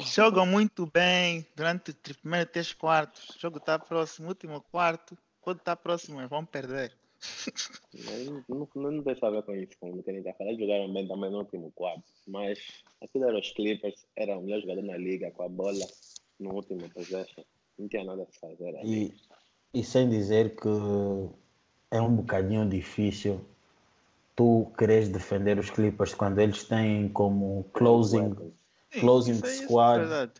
[0.00, 3.30] Jogam muito bem durante os primeiros três quartos.
[3.30, 5.18] O jogo está próximo, último quarto.
[5.40, 6.92] Quando está próximo, vão perder.
[8.48, 10.58] Não, não, não tem a ver com isso, como querem estar falando.
[10.58, 12.04] Jogaram bem também no último quarto.
[12.26, 12.58] Mas
[13.02, 15.86] aquilo era os Clippers, era o melhor jogador na liga com a bola
[16.38, 17.42] no último possession.
[17.78, 18.74] Não tinha nada a fazer.
[18.84, 19.12] E,
[19.74, 20.68] e sem dizer que
[21.90, 23.44] é um bocadinho difícil
[24.36, 28.36] tu queres defender os Clippers quando eles têm como closing
[28.92, 30.32] Closing é Squad,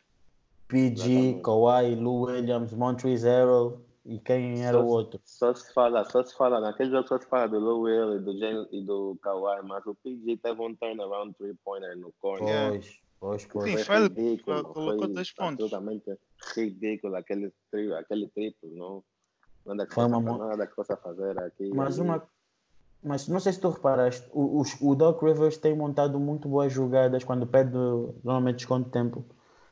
[0.69, 5.21] PG, Kawhi, Lou Williams, Montrezl e quem era só, o outro?
[5.25, 8.19] Só se fala, só se fala, naquele jogo só se fala do Lou Will e
[8.21, 12.71] do, James, e do Kawhi, mas o PG teve um turnaround three-pointer no corner.
[12.71, 13.71] Pois, pois, pois.
[13.71, 15.65] Sim, foi ridículo, colocou dois pontos.
[15.65, 16.19] Absolutamente
[16.57, 19.05] ridículo aquele, tri, aquele triplo, não,
[19.67, 20.39] nada que, possa, uma...
[20.39, 21.71] nada que possa fazer aqui.
[21.75, 22.27] Mas uma
[23.03, 26.73] mas não sei se tu reparaste, o, o, o Doc Rivers tem montado muito boas
[26.73, 27.73] jogadas quando pede
[28.25, 29.25] normalmente desconto de tempo.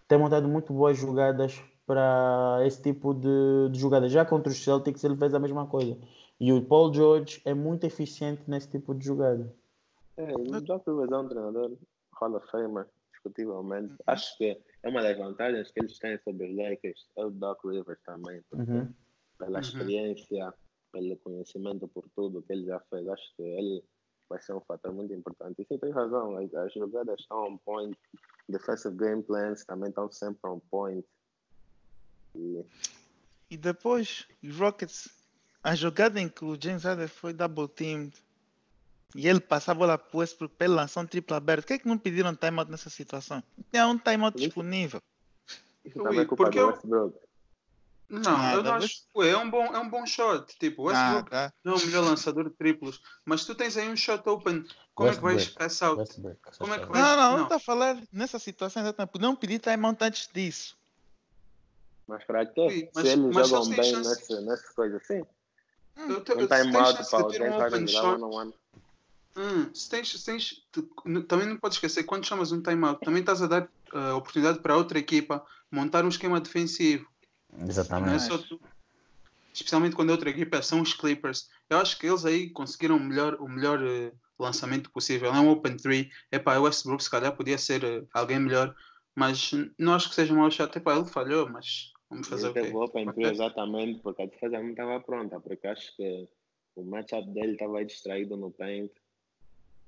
[0.07, 4.13] Tem montado muito boas jogadas para esse tipo de, de jogadas.
[4.13, 5.99] Já contra os Celtics ele fez a mesma coisa.
[6.39, 9.53] E o Paul George é muito eficiente nesse tipo de jogada.
[10.17, 11.77] É, o Doc Rivers é um treinador
[12.13, 13.91] Hall of Famer, discutivelmente.
[13.91, 13.99] Uhum.
[14.07, 17.09] Acho que é uma das vantagens que eles têm sobre os Lakers.
[17.17, 18.89] É o Doc Rivers também, uhum.
[19.39, 20.55] pela uhum.
[20.97, 23.07] Pelo conhecimento por tudo que ele já fez.
[23.09, 23.85] Acho que ele
[24.29, 25.61] vai ser um fator muito importante.
[25.61, 27.97] E você tem razão, as jogadas estão on point,
[28.49, 31.07] defensive game plans também estão sempre on point.
[32.35, 32.65] E,
[33.51, 35.09] e depois, os Rockets,
[35.63, 38.13] a jogada em que o James Harden foi double teamed
[39.15, 41.69] e ele passava a bola para o Westbrook para ele lançar um triplo aberto, por
[41.69, 43.43] que, é que não pediram timeout nessa situação?
[43.71, 45.01] Tinha um timeout disponível.
[45.85, 47.26] Isso também é culpa do Westbrook.
[48.09, 50.57] Não, eu não acho que é um bom, é um bom shot.
[50.59, 53.97] Tipo, Westbrook ah, não é o melhor lançador de triplos, mas tu tens aí um
[53.97, 55.37] shot open, como Westbrook.
[55.37, 56.15] é que vais pass out?
[56.59, 57.05] Como é que vais...
[57.05, 59.21] Não, não, não está a falar nessa situação exatamente.
[59.21, 60.77] Não pedir timeout antes disso.
[62.07, 62.71] Mas para quê?
[62.71, 64.09] Sim, mas, Se eles mas jogam bem chance...
[64.09, 65.23] nessa, nessa coisa assim.
[65.97, 68.53] Hum, eu te, um timeout para alguém para jogar one on
[69.37, 70.83] Hum, se tens, se tens, tu,
[71.29, 74.75] também não podes esquecer, quando chamas um timeout, também estás a dar uh, oportunidade para
[74.75, 77.07] outra equipa montar um esquema defensivo.
[77.69, 78.09] Exatamente.
[78.09, 78.61] Não é só tu.
[79.53, 81.49] Especialmente quando a outra equipa são os Clippers.
[81.71, 85.33] Eu acho que eles aí conseguiram o melhor, o melhor uh, lançamento possível.
[85.33, 86.09] É um Open 3.
[86.31, 88.75] Epá, o Westbrook se calhar podia ser uh, alguém melhor.
[89.15, 90.77] Mas não acho que seja mau shot.
[90.77, 92.77] Epá, ele falhou, mas vamos fazer ele o quê?
[92.77, 95.41] o Open 3 exatamente porque a defesa não estava pronta.
[95.41, 96.29] Porque acho que
[96.75, 98.91] o matchup dele estava distraído no paint.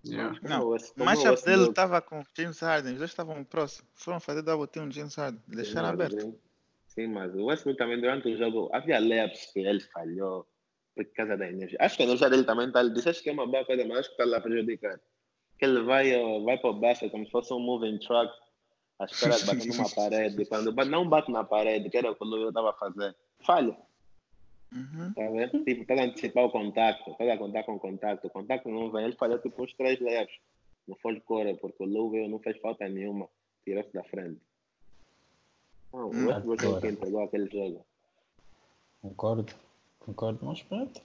[0.06, 0.38] Yeah.
[0.42, 2.94] Não, o matchup dele estava com James Harden.
[2.94, 3.90] Eles estavam próximos.
[3.94, 5.42] Foram fazer double team no James Harden.
[5.46, 6.34] Deixaram aberto.
[6.98, 10.44] Sim, mas o Westbrook também durante o jogo havia layups que ele falhou
[10.96, 11.78] por causa da energia.
[11.80, 12.82] Acho que a energia dele também está.
[12.82, 14.98] Disseste que é uma boa coisa, mas acho que está lá a prejudicar.
[15.60, 16.10] Que ele vai,
[16.42, 18.34] vai para o baixo como se fosse um moving truck
[18.98, 20.44] à espera de bater numa parede.
[20.46, 23.14] Quando não bate na parede, que era o que o estava a fazer,
[23.46, 23.76] falha.
[24.72, 25.12] Uhum.
[25.14, 25.64] Tá vendo?
[25.64, 28.26] Tipo, para antecipar o contacto, para contar com o contacto.
[28.26, 30.34] O contacto não vem, ele falhou tipo uns três layups
[30.88, 33.28] no full core, porque o Lou não fez falta nenhuma,
[33.64, 34.47] tirou-se da frente.
[35.92, 37.84] Não, o Westbrook é quem entregou aquele jogo.
[39.00, 39.52] Concordo,
[40.00, 41.00] concordo, mas pronto.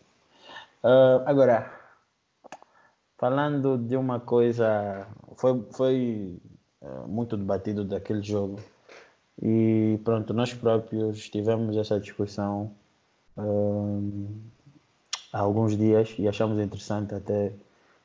[0.84, 1.72] Uh, agora,
[3.18, 5.08] falando de uma coisa,
[5.38, 6.38] foi, foi
[6.82, 8.60] uh, muito debatido daquele jogo
[9.42, 12.76] e pronto, nós próprios tivemos essa discussão
[13.38, 14.28] uh,
[15.32, 17.54] há alguns dias e achamos interessante até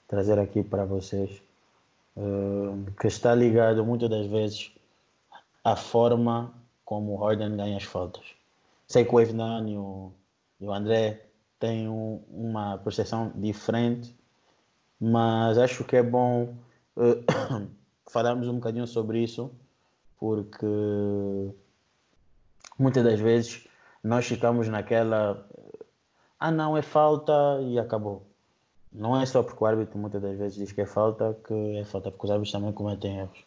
[0.07, 1.43] trazer aqui para vocês,
[2.99, 4.72] que está ligado muitas das vezes
[5.62, 6.51] à forma
[6.89, 8.24] como o Harden ganha as faltas.
[8.86, 10.11] Sei que o Evnan e o,
[10.59, 11.26] e o André
[11.61, 14.16] têm um, uma percepção diferente,
[14.99, 16.55] mas acho que é bom
[16.97, 17.68] uh,
[18.09, 19.51] falarmos um bocadinho sobre isso,
[20.18, 20.64] porque
[22.78, 23.68] muitas das vezes
[24.03, 25.47] nós ficamos naquela
[26.41, 28.22] ah não, é falta e acabou.
[28.91, 31.84] Não é só porque o árbitro muitas das vezes diz que é falta, que é
[31.84, 33.45] falta, porque os árbitros também cometem erros.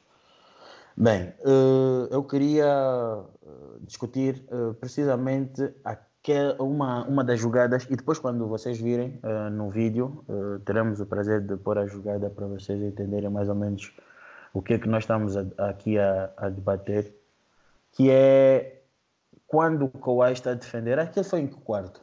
[1.02, 3.50] Bem, eh, eu queria eh,
[3.82, 5.74] discutir eh, precisamente
[6.60, 9.20] uma, uma das jogadas, e depois, quando vocês virem
[9.52, 10.24] no vídeo,
[10.64, 13.92] teremos o prazer de pôr a jogada para vocês entenderem mais ou menos
[14.54, 17.12] o que é que nós estamos aqui a, a debater,
[17.94, 18.84] que é
[19.48, 22.00] quando o Kawhi está a defender, que foi em que quarto?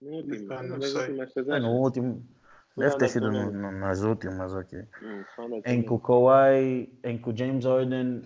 [0.00, 1.20] No último, ah, não sei.
[1.48, 2.24] É no último.
[2.80, 4.84] Deve ter sido no, no, nas últimas, ok.
[5.02, 5.24] Hum,
[5.64, 8.22] em que o Kawhi, em que o James Harden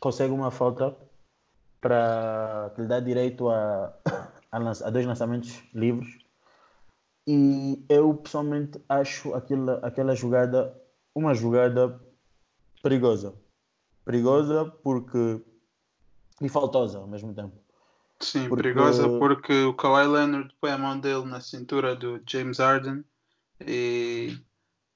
[0.00, 0.96] consegue uma falta
[1.80, 3.92] para que lhe dá direito a,
[4.52, 6.18] a, lança, a, dois lançamentos livres.
[7.26, 10.74] E eu pessoalmente acho aquela, aquela jogada
[11.14, 12.00] uma jogada
[12.82, 13.34] perigosa.
[14.04, 15.42] Perigosa porque.
[16.40, 17.56] e faltosa ao mesmo tempo.
[18.20, 18.62] Sim, porque...
[18.62, 23.04] perigosa porque o Kawhi Leonard põe a mão dele na cintura do James Harden
[23.60, 24.36] e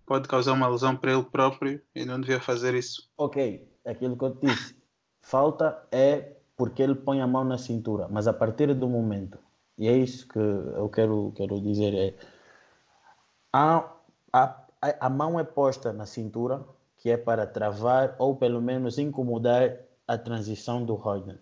[0.06, 3.10] pode causar uma lesão para ele próprio e não devia fazer isso.
[3.16, 4.76] Ok, aquilo que eu te disse.
[5.20, 9.38] Falta é porque ele põe a mão na cintura, mas a partir do momento,
[9.78, 12.14] e é isso que eu quero, quero dizer, é
[13.52, 13.90] a,
[14.32, 14.66] a,
[15.00, 16.64] a mão é posta na cintura,
[16.98, 21.38] que é para travar ou pelo menos incomodar a transição do Harden.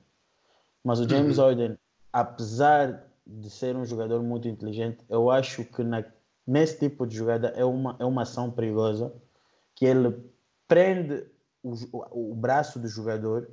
[0.83, 1.45] Mas o James uhum.
[1.45, 1.79] Harden,
[2.13, 6.03] apesar de ser um jogador muito inteligente, eu acho que na,
[6.51, 9.15] nesse tipo de jogada é uma, é uma ação perigosa
[9.73, 10.19] que ele
[10.67, 11.25] prende
[11.63, 13.49] o, o, o braço do jogador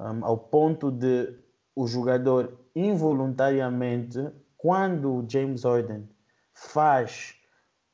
[0.00, 1.36] um, ao ponto de
[1.76, 6.08] o jogador involuntariamente, quando o James Harden
[6.54, 7.34] faz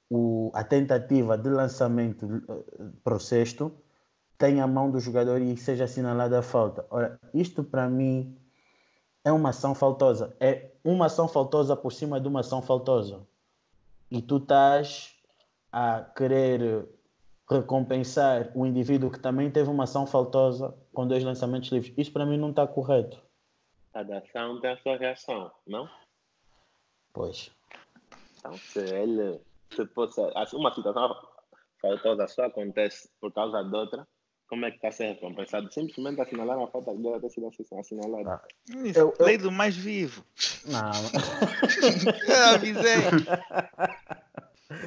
[0.09, 3.72] o, a tentativa de lançamento uh, para o sexto,
[4.39, 6.87] tem a mão do jogador e seja assinalada a falta.
[6.89, 8.39] Ora, isto para mim
[9.24, 10.37] é uma ação faltosa.
[10.39, 13.26] É uma ação faltosa por cima de uma ação faltosa.
[14.11, 15.14] E tu estás
[15.72, 16.88] a querer
[17.48, 21.92] recompensar o indivíduo que também teve uma ação faltosa com dois lançamentos livres.
[21.96, 23.20] Isso para mim não está correto.
[23.92, 25.88] Cada ação tem a sua reação, não?
[27.12, 27.50] Pois.
[28.38, 29.40] Então, se ele
[29.74, 31.14] se fosse assim, uma situação
[31.80, 34.06] faltosa só acontece por causa de outra,
[34.51, 35.72] como é que está a ser recompensado?
[35.72, 37.48] Simplesmente assinalar a falta de ter sido
[37.78, 38.32] assinalada.
[38.32, 38.42] Ah,
[38.94, 39.24] eu, eu...
[39.24, 40.26] Lei do mais vivo.
[40.66, 40.90] Não.
[42.28, 42.96] eu avisei.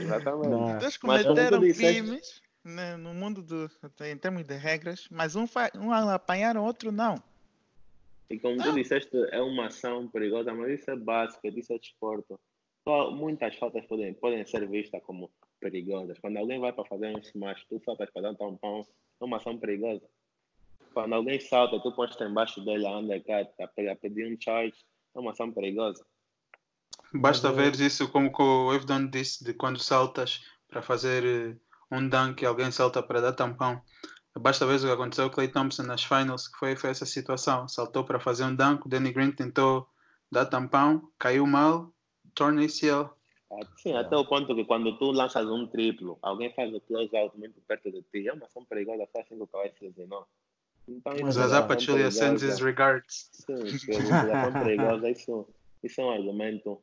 [0.02, 0.50] Exatamente.
[0.50, 0.78] Não.
[0.78, 3.72] Dois cometeram crimes né, no mundo do,
[4.06, 5.46] em termos de regras, mas um,
[5.76, 7.16] um apanharam, outro não.
[8.30, 12.38] E como tu disseste, é uma ação perigosa, mas isso é básico, isso é desporto.
[12.84, 16.20] Só muitas faltas podem, podem ser vistas como perigosas.
[16.20, 18.86] Quando alguém vai para fazer um smash, tu saltas para dar um tampão,
[19.22, 20.08] é uma ação perigosa.
[20.94, 24.76] Quando alguém salta, tu pões embaixo dele a undercut, a pedir um charge,
[25.16, 26.06] é uma ação perigosa.
[27.14, 31.56] Basta ver isso como o Evdon disse, de quando saltas para fazer eh,
[31.92, 33.82] um dunk e alguém salta para dar tampão.
[34.36, 37.68] Basta ver o que aconteceu com Clay Thompson nas finals, que foi, foi essa situação.
[37.68, 39.88] Saltou para fazer um dunk, o Danny Green tentou
[40.32, 41.94] dar tampão, caiu mal,
[42.34, 43.16] torna ACL.
[43.78, 47.38] Sim, até o ponto que quando tu lanças um triplo, alguém faz o close out
[47.38, 50.26] muito perto de ti, é uma ação perigosa, só assim que o Kawhi se lesionou.
[50.88, 53.30] Então, Mas a Zapachulia sends his regards.
[53.32, 53.54] Sim,
[53.94, 55.48] é uma perigosa, isso,
[55.82, 56.82] isso é um argumento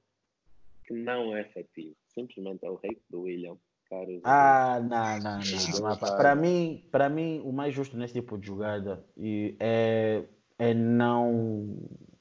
[0.85, 1.95] que não é efetivo.
[2.09, 3.57] Simplesmente é o rei do William.
[3.89, 5.97] Caros, ah, não, não, não.
[6.17, 9.05] Para mim, para mim, o mais justo nesse tipo de jogada
[9.59, 10.25] é,
[10.57, 11.77] é não,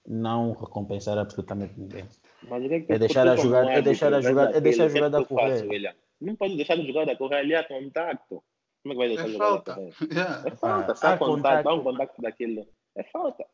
[0.08, 2.08] não recompensar absolutamente ninguém.
[2.48, 4.86] Mas o que é, que é deixar a jogada, é deixar a jogada, é deixar
[4.86, 5.96] a jogada correr.
[6.22, 8.44] Não pode deixar a jogada correr ali a contacto.
[8.82, 9.94] Como é que vai deixar é a jogada correr?
[10.12, 10.44] Yeah.
[10.48, 12.68] É falta, se há contato, há um contacto daquilo.
[12.96, 13.46] É falta.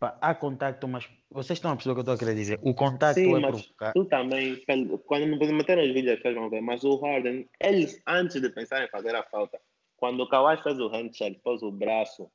[0.00, 2.58] há contacto, mas vocês estão a perceber o que eu estou a querer dizer.
[2.62, 3.92] O contacto Sim, é mas provocar.
[3.92, 4.62] Tu também,
[5.06, 8.84] quando me meteram os vídeos, vocês vão ver, mas o Harden, eles, antes de pensar
[8.84, 9.58] em fazer a falta,
[9.96, 12.30] quando o Kawhi fez o handshake, pôs o braço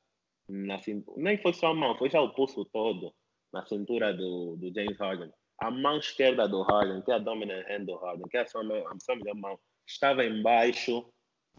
[0.48, 3.14] na cintura, nem foi só a mão, foi já o pulso todo
[3.52, 5.30] na cintura do, do James Harden
[5.62, 8.46] a mão esquerda do Harden, que é a dominant hand do Harden, que é a
[8.46, 11.06] sua, mão, a sua melhor mão, estava embaixo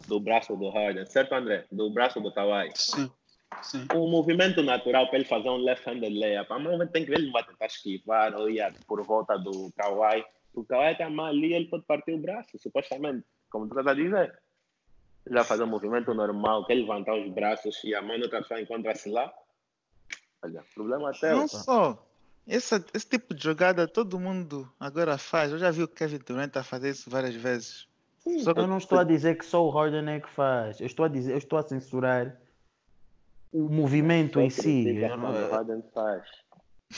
[0.08, 1.66] do braço do Harden, certo, André?
[1.72, 2.70] Do braço do Kawhi.
[2.76, 3.10] Sim.
[3.62, 3.88] Sim.
[3.94, 7.32] O movimento natural para ele fazer um left-handed layup, a mão tem que ver, ele
[7.32, 10.26] vai tentar esquivar ou ir por volta do Kawhi.
[10.54, 13.92] O Kawhi tem a mão ali, ele pode partir o braço, supostamente, como tu está
[13.92, 14.38] a dizer.
[15.26, 18.26] Ele vai fazer um movimento normal, que ele levantar os braços e a mão da
[18.26, 19.34] outra pessoa encontra-se lá.
[20.44, 21.32] Olha, problema até.
[21.32, 22.04] Não só.
[22.48, 25.52] Esse, esse tipo de jogada todo mundo agora faz.
[25.52, 27.88] Eu já vi o Kevin Durant a fazer isso várias vezes.
[28.20, 30.80] Sim, só que eu não estou a dizer que só o Harden é que faz.
[30.80, 32.38] Eu estou a dizer, eu estou a censurar
[33.52, 34.86] o movimento em si.
[35.12, 36.24] O Harden faz.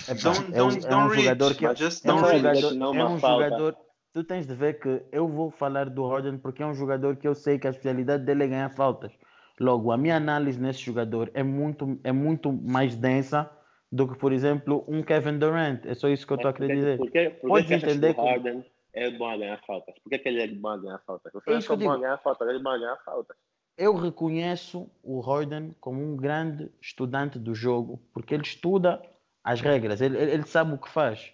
[0.08, 1.72] É, é, um, é um jogador que é, é
[2.14, 3.78] um jogador, é um jogador.
[4.14, 7.28] Tu tens de ver que eu vou falar do Harden porque é um jogador que
[7.28, 9.12] eu sei que a especialidade dele é ganhar faltas.
[9.60, 13.50] Logo, a minha análise nesse jogador é muito, é muito mais densa
[13.96, 15.86] do que, por exemplo, um Kevin Durant.
[15.86, 16.98] É só isso que eu estou a querer dizer.
[16.98, 19.96] Porque, porque Podes entender que o Harden é bom a ganhar faltas.
[20.00, 21.32] Por que, que ele é bom a ganhar faltas?
[21.32, 23.38] Você é, é bom a ganhar faltas, ele é bom a ganhar faltas.
[23.78, 29.02] Eu reconheço o Harden como um grande estudante do jogo, porque ele estuda
[29.42, 31.34] as regras, ele, ele sabe o que faz.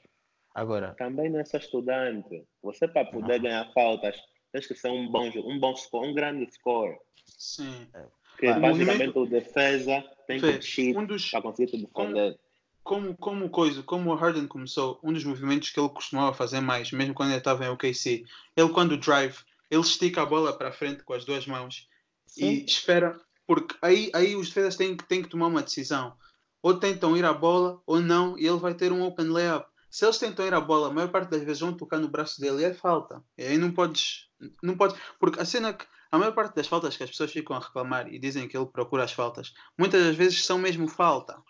[0.53, 0.93] Agora.
[0.99, 2.45] Também não é só estudante.
[2.61, 3.43] Você, para poder não.
[3.43, 6.95] ganhar faltas, tens que ser um bom, um bom score, um grande score.
[7.25, 7.87] Sim.
[7.95, 8.05] É.
[8.31, 12.37] Porque ah, basicamente o defesa tem que cheat um dos, para conseguir te defender.
[12.83, 16.91] Como, como, coisa, como o Harden começou, um dos movimentos que ele costumava fazer mais,
[16.91, 18.25] mesmo quando ele estava em OKC,
[18.55, 19.37] ele quando drive,
[19.69, 21.87] ele estica a bola para frente com as duas mãos
[22.25, 22.45] Sim.
[22.45, 26.15] e espera, porque aí, aí os defesas têm, têm que tomar uma decisão.
[26.63, 29.67] Ou tentam ir à bola ou não, e ele vai ter um open layup.
[29.89, 32.39] Se eles tentam ir à bola, a maior parte das vezes vão tocar no braço
[32.39, 33.23] dele e é falta.
[33.37, 34.29] E aí não podes,
[34.63, 37.55] não podes, porque a cena que a maior parte das faltas que as pessoas ficam
[37.55, 41.41] a reclamar e dizem que ele procura as faltas, muitas das vezes são mesmo falta.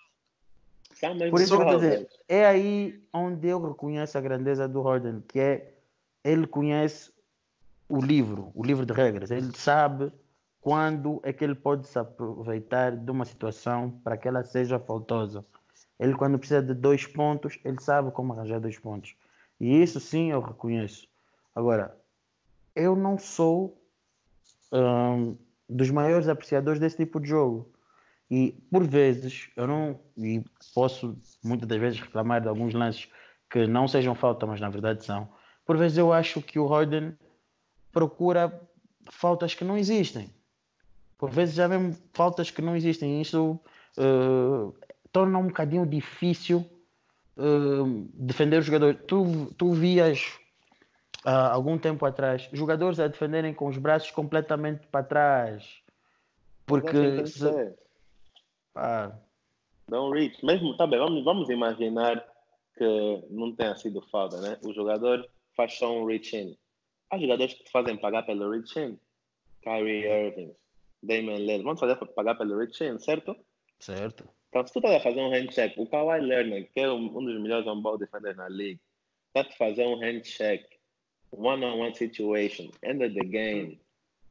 [1.30, 5.74] Por isso, quer dizer, é aí onde eu reconheço a grandeza do Harden, que é
[6.24, 7.12] ele conhece
[7.89, 9.32] o livro, o livro de regras.
[9.32, 10.12] Ele sabe
[10.62, 15.43] quando é que ele pode se aproveitar de uma situação para que ela seja faltosa.
[15.99, 19.16] Ele, quando precisa de dois pontos, ele sabe como arranjar dois pontos.
[19.60, 21.08] E isso sim eu reconheço.
[21.56, 21.95] Agora,
[22.76, 23.80] eu não sou
[24.72, 25.36] um,
[25.68, 27.70] dos maiores apreciadores desse tipo de jogo.
[28.32, 29.99] E por vezes, eu não.
[30.17, 30.41] E
[30.73, 33.09] posso muitas das vezes reclamar de alguns lances
[33.49, 35.27] que não sejam falta, mas na verdade são.
[35.65, 37.13] Por vezes eu acho que o Harden
[37.91, 38.61] procura
[39.11, 40.34] faltas que não existem.
[41.17, 43.21] Por vezes já vem faltas que não existem.
[43.21, 43.59] Isso
[43.97, 44.73] uh,
[45.11, 46.65] torna um bocadinho difícil
[47.36, 48.95] uh, defender o jogador.
[48.95, 50.39] Tu, tu vias
[51.25, 55.82] há algum tempo atrás, jogadores a defenderem com os braços completamente para trás.
[56.65, 57.27] Porque.
[57.27, 57.75] Se...
[58.76, 59.11] Ah.
[59.89, 60.43] Não reach.
[60.45, 62.26] Mesmo, tá bem, vamos, vamos imaginar
[62.78, 64.57] que não tenha sido falta, né?
[64.63, 66.57] O jogador faz só um reach in.
[67.09, 68.97] Há jogadores que fazem pagar pelo reach in.
[69.61, 70.55] Kyrie Irving,
[71.03, 71.63] Damian Lillard.
[71.63, 73.36] Vamos fazer pagar pelo reach in, certo?
[73.80, 74.28] Certo.
[74.51, 77.24] Então, se tu estás a fazer um handshake, o Kawhi Leonard, que é um, um
[77.24, 78.82] dos melhores on-ball defenders na liga,
[79.34, 80.67] está a fazer um handshake
[81.32, 83.80] one-on-one situation, end of the game,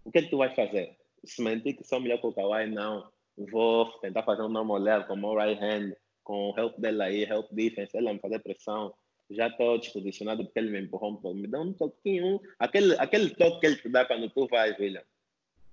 [0.05, 0.95] o que é que tu vais fazer?
[1.25, 3.11] Se mentir que sou melhor que o Kawhi, não.
[3.51, 7.23] Vou tentar fazer um normal level com o right hand, com o help dele aí,
[7.25, 8.93] help defense, ele vai me fazer pressão.
[9.31, 11.39] Já estou desposicionado porque ele me empurrou um pouco.
[11.39, 15.03] Me dá um toquinho, aquele, aquele toque que ele te dá quando tu vais, William.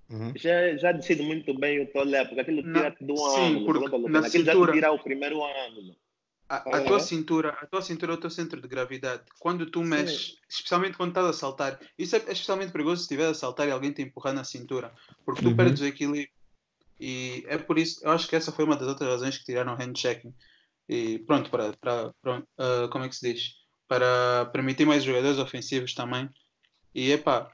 [0.09, 0.31] Uhum.
[0.35, 3.65] Já, já decido muito bem o teu porque aquilo tira-te do ângulo.
[3.65, 4.67] Porque na aquilo cintura...
[4.67, 5.95] já tira o primeiro ângulo.
[6.49, 9.23] A, a, tua cintura, a tua cintura é o teu centro de gravidade.
[9.37, 10.37] Quando tu mexes, Sim.
[10.47, 13.71] especialmente quando estás a saltar, isso é, é especialmente perigoso se estiver a saltar e
[13.71, 14.93] alguém te empurrar na cintura,
[15.25, 15.57] porque tu uhum.
[15.57, 16.36] perdes o equilíbrio.
[16.99, 19.73] E é por isso, eu acho que essa foi uma das outras razões que tiraram
[19.73, 20.33] o handchecking.
[20.89, 23.55] E pronto, para, para, para uh, como é que se diz?
[23.87, 26.29] Para permitir mais jogadores ofensivos também.
[26.95, 27.51] E epá,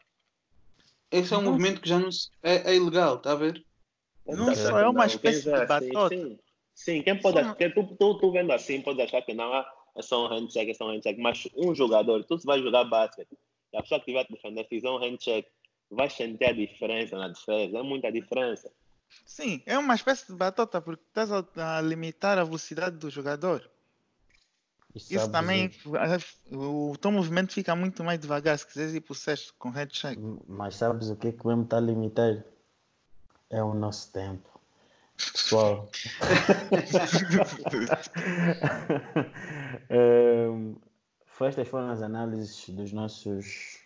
[1.11, 1.51] esse é um não.
[1.51, 2.09] movimento que já não
[2.41, 3.63] é, é ilegal, está a ver?
[4.25, 6.15] Não só é uma espécie de batota.
[6.15, 6.39] Sim,
[6.75, 10.25] Sim, quem pode achar, tu, tu, tu vendo assim, pode achar que não é só
[10.25, 13.37] um handshake, é só um handshake, mas um jogador, tu vai jogar basquete,
[13.71, 15.47] e a pessoa que vai te defender fizer um handshake,
[15.91, 18.71] vai sentir a diferença na defesa, é muita diferença.
[19.25, 23.69] Sim, é uma espécie de batota, porque estás a, a limitar a velocidade do jogador.
[24.95, 25.71] Isso também,
[26.51, 30.21] o teu movimento fica muito mais devagar se quiseres ir para o sexto com handshake.
[30.47, 32.43] Mas sabes o que é que mesmo está a limitar?
[33.49, 34.47] É o nosso tempo.
[35.17, 35.89] Pessoal.
[39.89, 40.75] um,
[41.41, 43.79] estas foram as análises dos nossos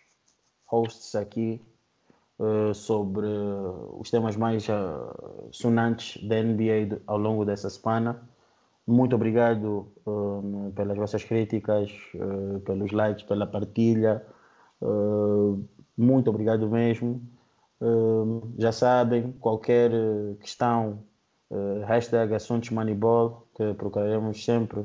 [0.66, 1.60] hosts aqui
[2.38, 3.26] uh, sobre
[3.98, 8.22] os temas mais uh, sonantes da NBA ao longo dessa semana.
[8.86, 14.24] Muito obrigado um, pelas vossas críticas, uh, pelos likes, pela partilha.
[15.96, 17.20] muito obrigado mesmo.
[18.56, 19.90] já sabem, qualquer
[20.40, 21.00] questão
[21.50, 24.80] uh, hashtag assuntos Moneyball, que procuraremos sempre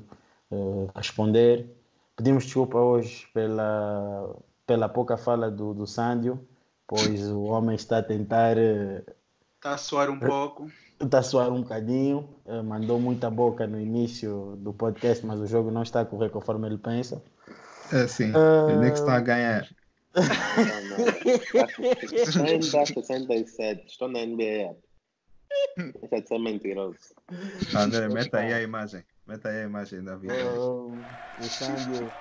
[0.51, 1.69] uh, responder.
[2.15, 4.35] Pedimos desculpa hoje pela,
[4.65, 5.87] pela pouca fala do, do
[6.88, 8.57] pois o homem está a tentar.
[8.57, 10.71] Está uh, a suar um pouco.
[10.99, 12.29] Está a suar um bocadinho,
[12.65, 16.67] mandou muita boca no início do podcast, mas o jogo não está a correr conforme
[16.67, 17.21] ele pensa.
[17.91, 19.67] É sim, uh, ele é que está a ganhar.
[20.15, 21.07] Não, não.
[22.13, 24.75] Estou em 67, estou na NBA.
[25.77, 26.97] Deixa de ser mentiroso.
[27.75, 29.03] André, meta aí a imagem.
[29.27, 30.34] Meta aí a imagem da vida.
[30.57, 30.91] Oh,
[31.39, 32.11] o Sandro,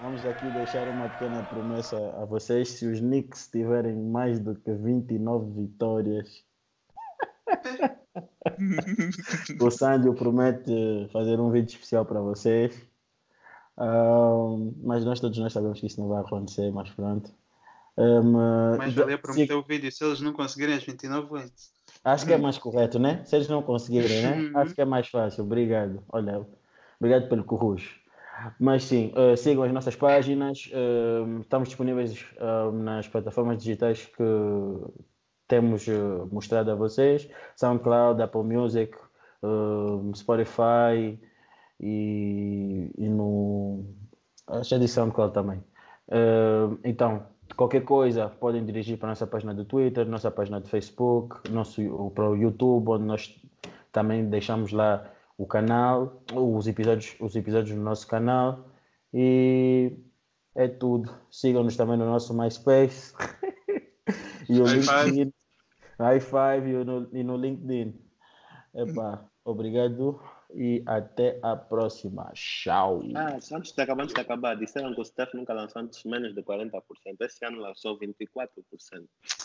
[0.00, 2.70] vamos aqui deixar uma pequena promessa a vocês.
[2.70, 6.44] Se os Knicks tiverem mais do que 29 vitórias,
[9.60, 12.88] o Sandro promete fazer um vídeo especial para vocês.
[13.78, 17.30] Um, mas nós todos nós sabemos que isso não vai acontecer, mas pronto.
[17.96, 21.72] Um, mas valia prometer o vídeo se eles não conseguirem as 29 wins.
[22.02, 23.22] Acho que é mais correto, né?
[23.24, 24.36] Se eles não conseguirem, né?
[24.36, 24.58] Uhum.
[24.58, 25.44] Acho que é mais fácil.
[25.44, 26.02] Obrigado.
[26.08, 26.46] Olha,
[26.98, 27.99] obrigado pelo currujo.
[28.58, 30.70] Mas sim, uh, sigam as nossas páginas.
[30.72, 34.24] Uh, estamos disponíveis uh, nas plataformas digitais que
[35.48, 35.86] temos
[36.30, 38.96] mostrado a vocês: SoundCloud, Apple Music,
[40.14, 41.18] Spotify
[41.80, 43.84] e, e no.
[44.46, 45.62] Acho de SoundCloud também.
[46.84, 47.26] então,
[47.56, 52.10] Qualquer coisa podem dirigir para a nossa página do Twitter, nossa página do Facebook, nosso,
[52.14, 53.40] para o YouTube, onde nós
[53.92, 55.04] também deixamos lá
[55.40, 58.68] o canal, os episódios, os episódios do nosso canal.
[59.12, 59.90] E
[60.54, 61.10] é tudo.
[61.30, 63.14] Sigam-nos também no nosso MySpace.
[64.50, 65.32] e o High LinkedIn.
[65.98, 67.98] High Five e no, e no LinkedIn.
[69.42, 70.20] Obrigado
[70.54, 72.30] e até a próxima.
[72.34, 73.02] Tchau.
[73.14, 76.34] Ah, antes de acabar, antes de acabar, disseram que o Steph nunca lançou antes menos
[76.34, 76.80] de 40%.
[77.20, 78.16] Esse ano lançou 24%.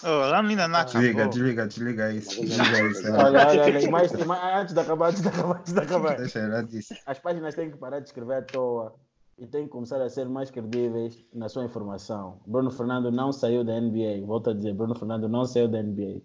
[0.04, 1.02] Oh, lá ainda não acabou.
[1.02, 2.42] Desliga, desliga, desliga isso.
[2.42, 3.12] Desliga isso.
[3.12, 6.18] Olha, olha, olha, mas, mas, antes de acabar, antes de acabar, antes de acabar.
[6.18, 6.96] Deixa disso.
[7.06, 8.96] As páginas têm que parar de escrever à toa
[9.38, 12.40] e têm que começar a ser mais credíveis na sua informação.
[12.46, 14.26] Bruno Fernando não saiu da NBA.
[14.26, 16.22] Volto a dizer, Bruno Fernando não saiu da NBA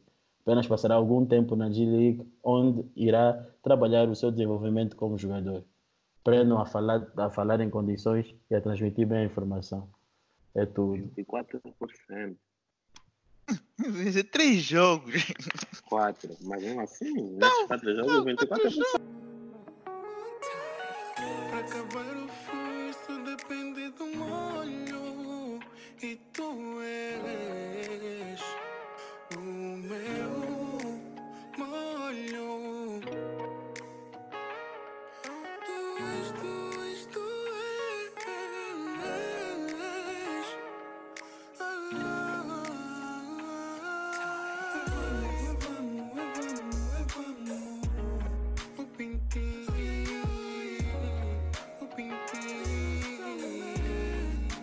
[0.51, 5.65] apenas passará algum tempo na G-League, onde irá trabalhar o seu desenvolvimento como jogador.
[6.23, 9.89] Aprendam a falar, a falar em condições e a transmitir bem a informação.
[10.53, 11.09] É tudo.
[11.17, 12.37] 24%.
[14.05, 15.15] Isso três jogos.
[15.89, 16.37] Quatro.
[16.43, 19.01] Mas mesmo assim, nesses quatro jogos, 24%.
[21.61, 25.61] Acabar o furso depende do molho
[26.03, 28.20] e tu és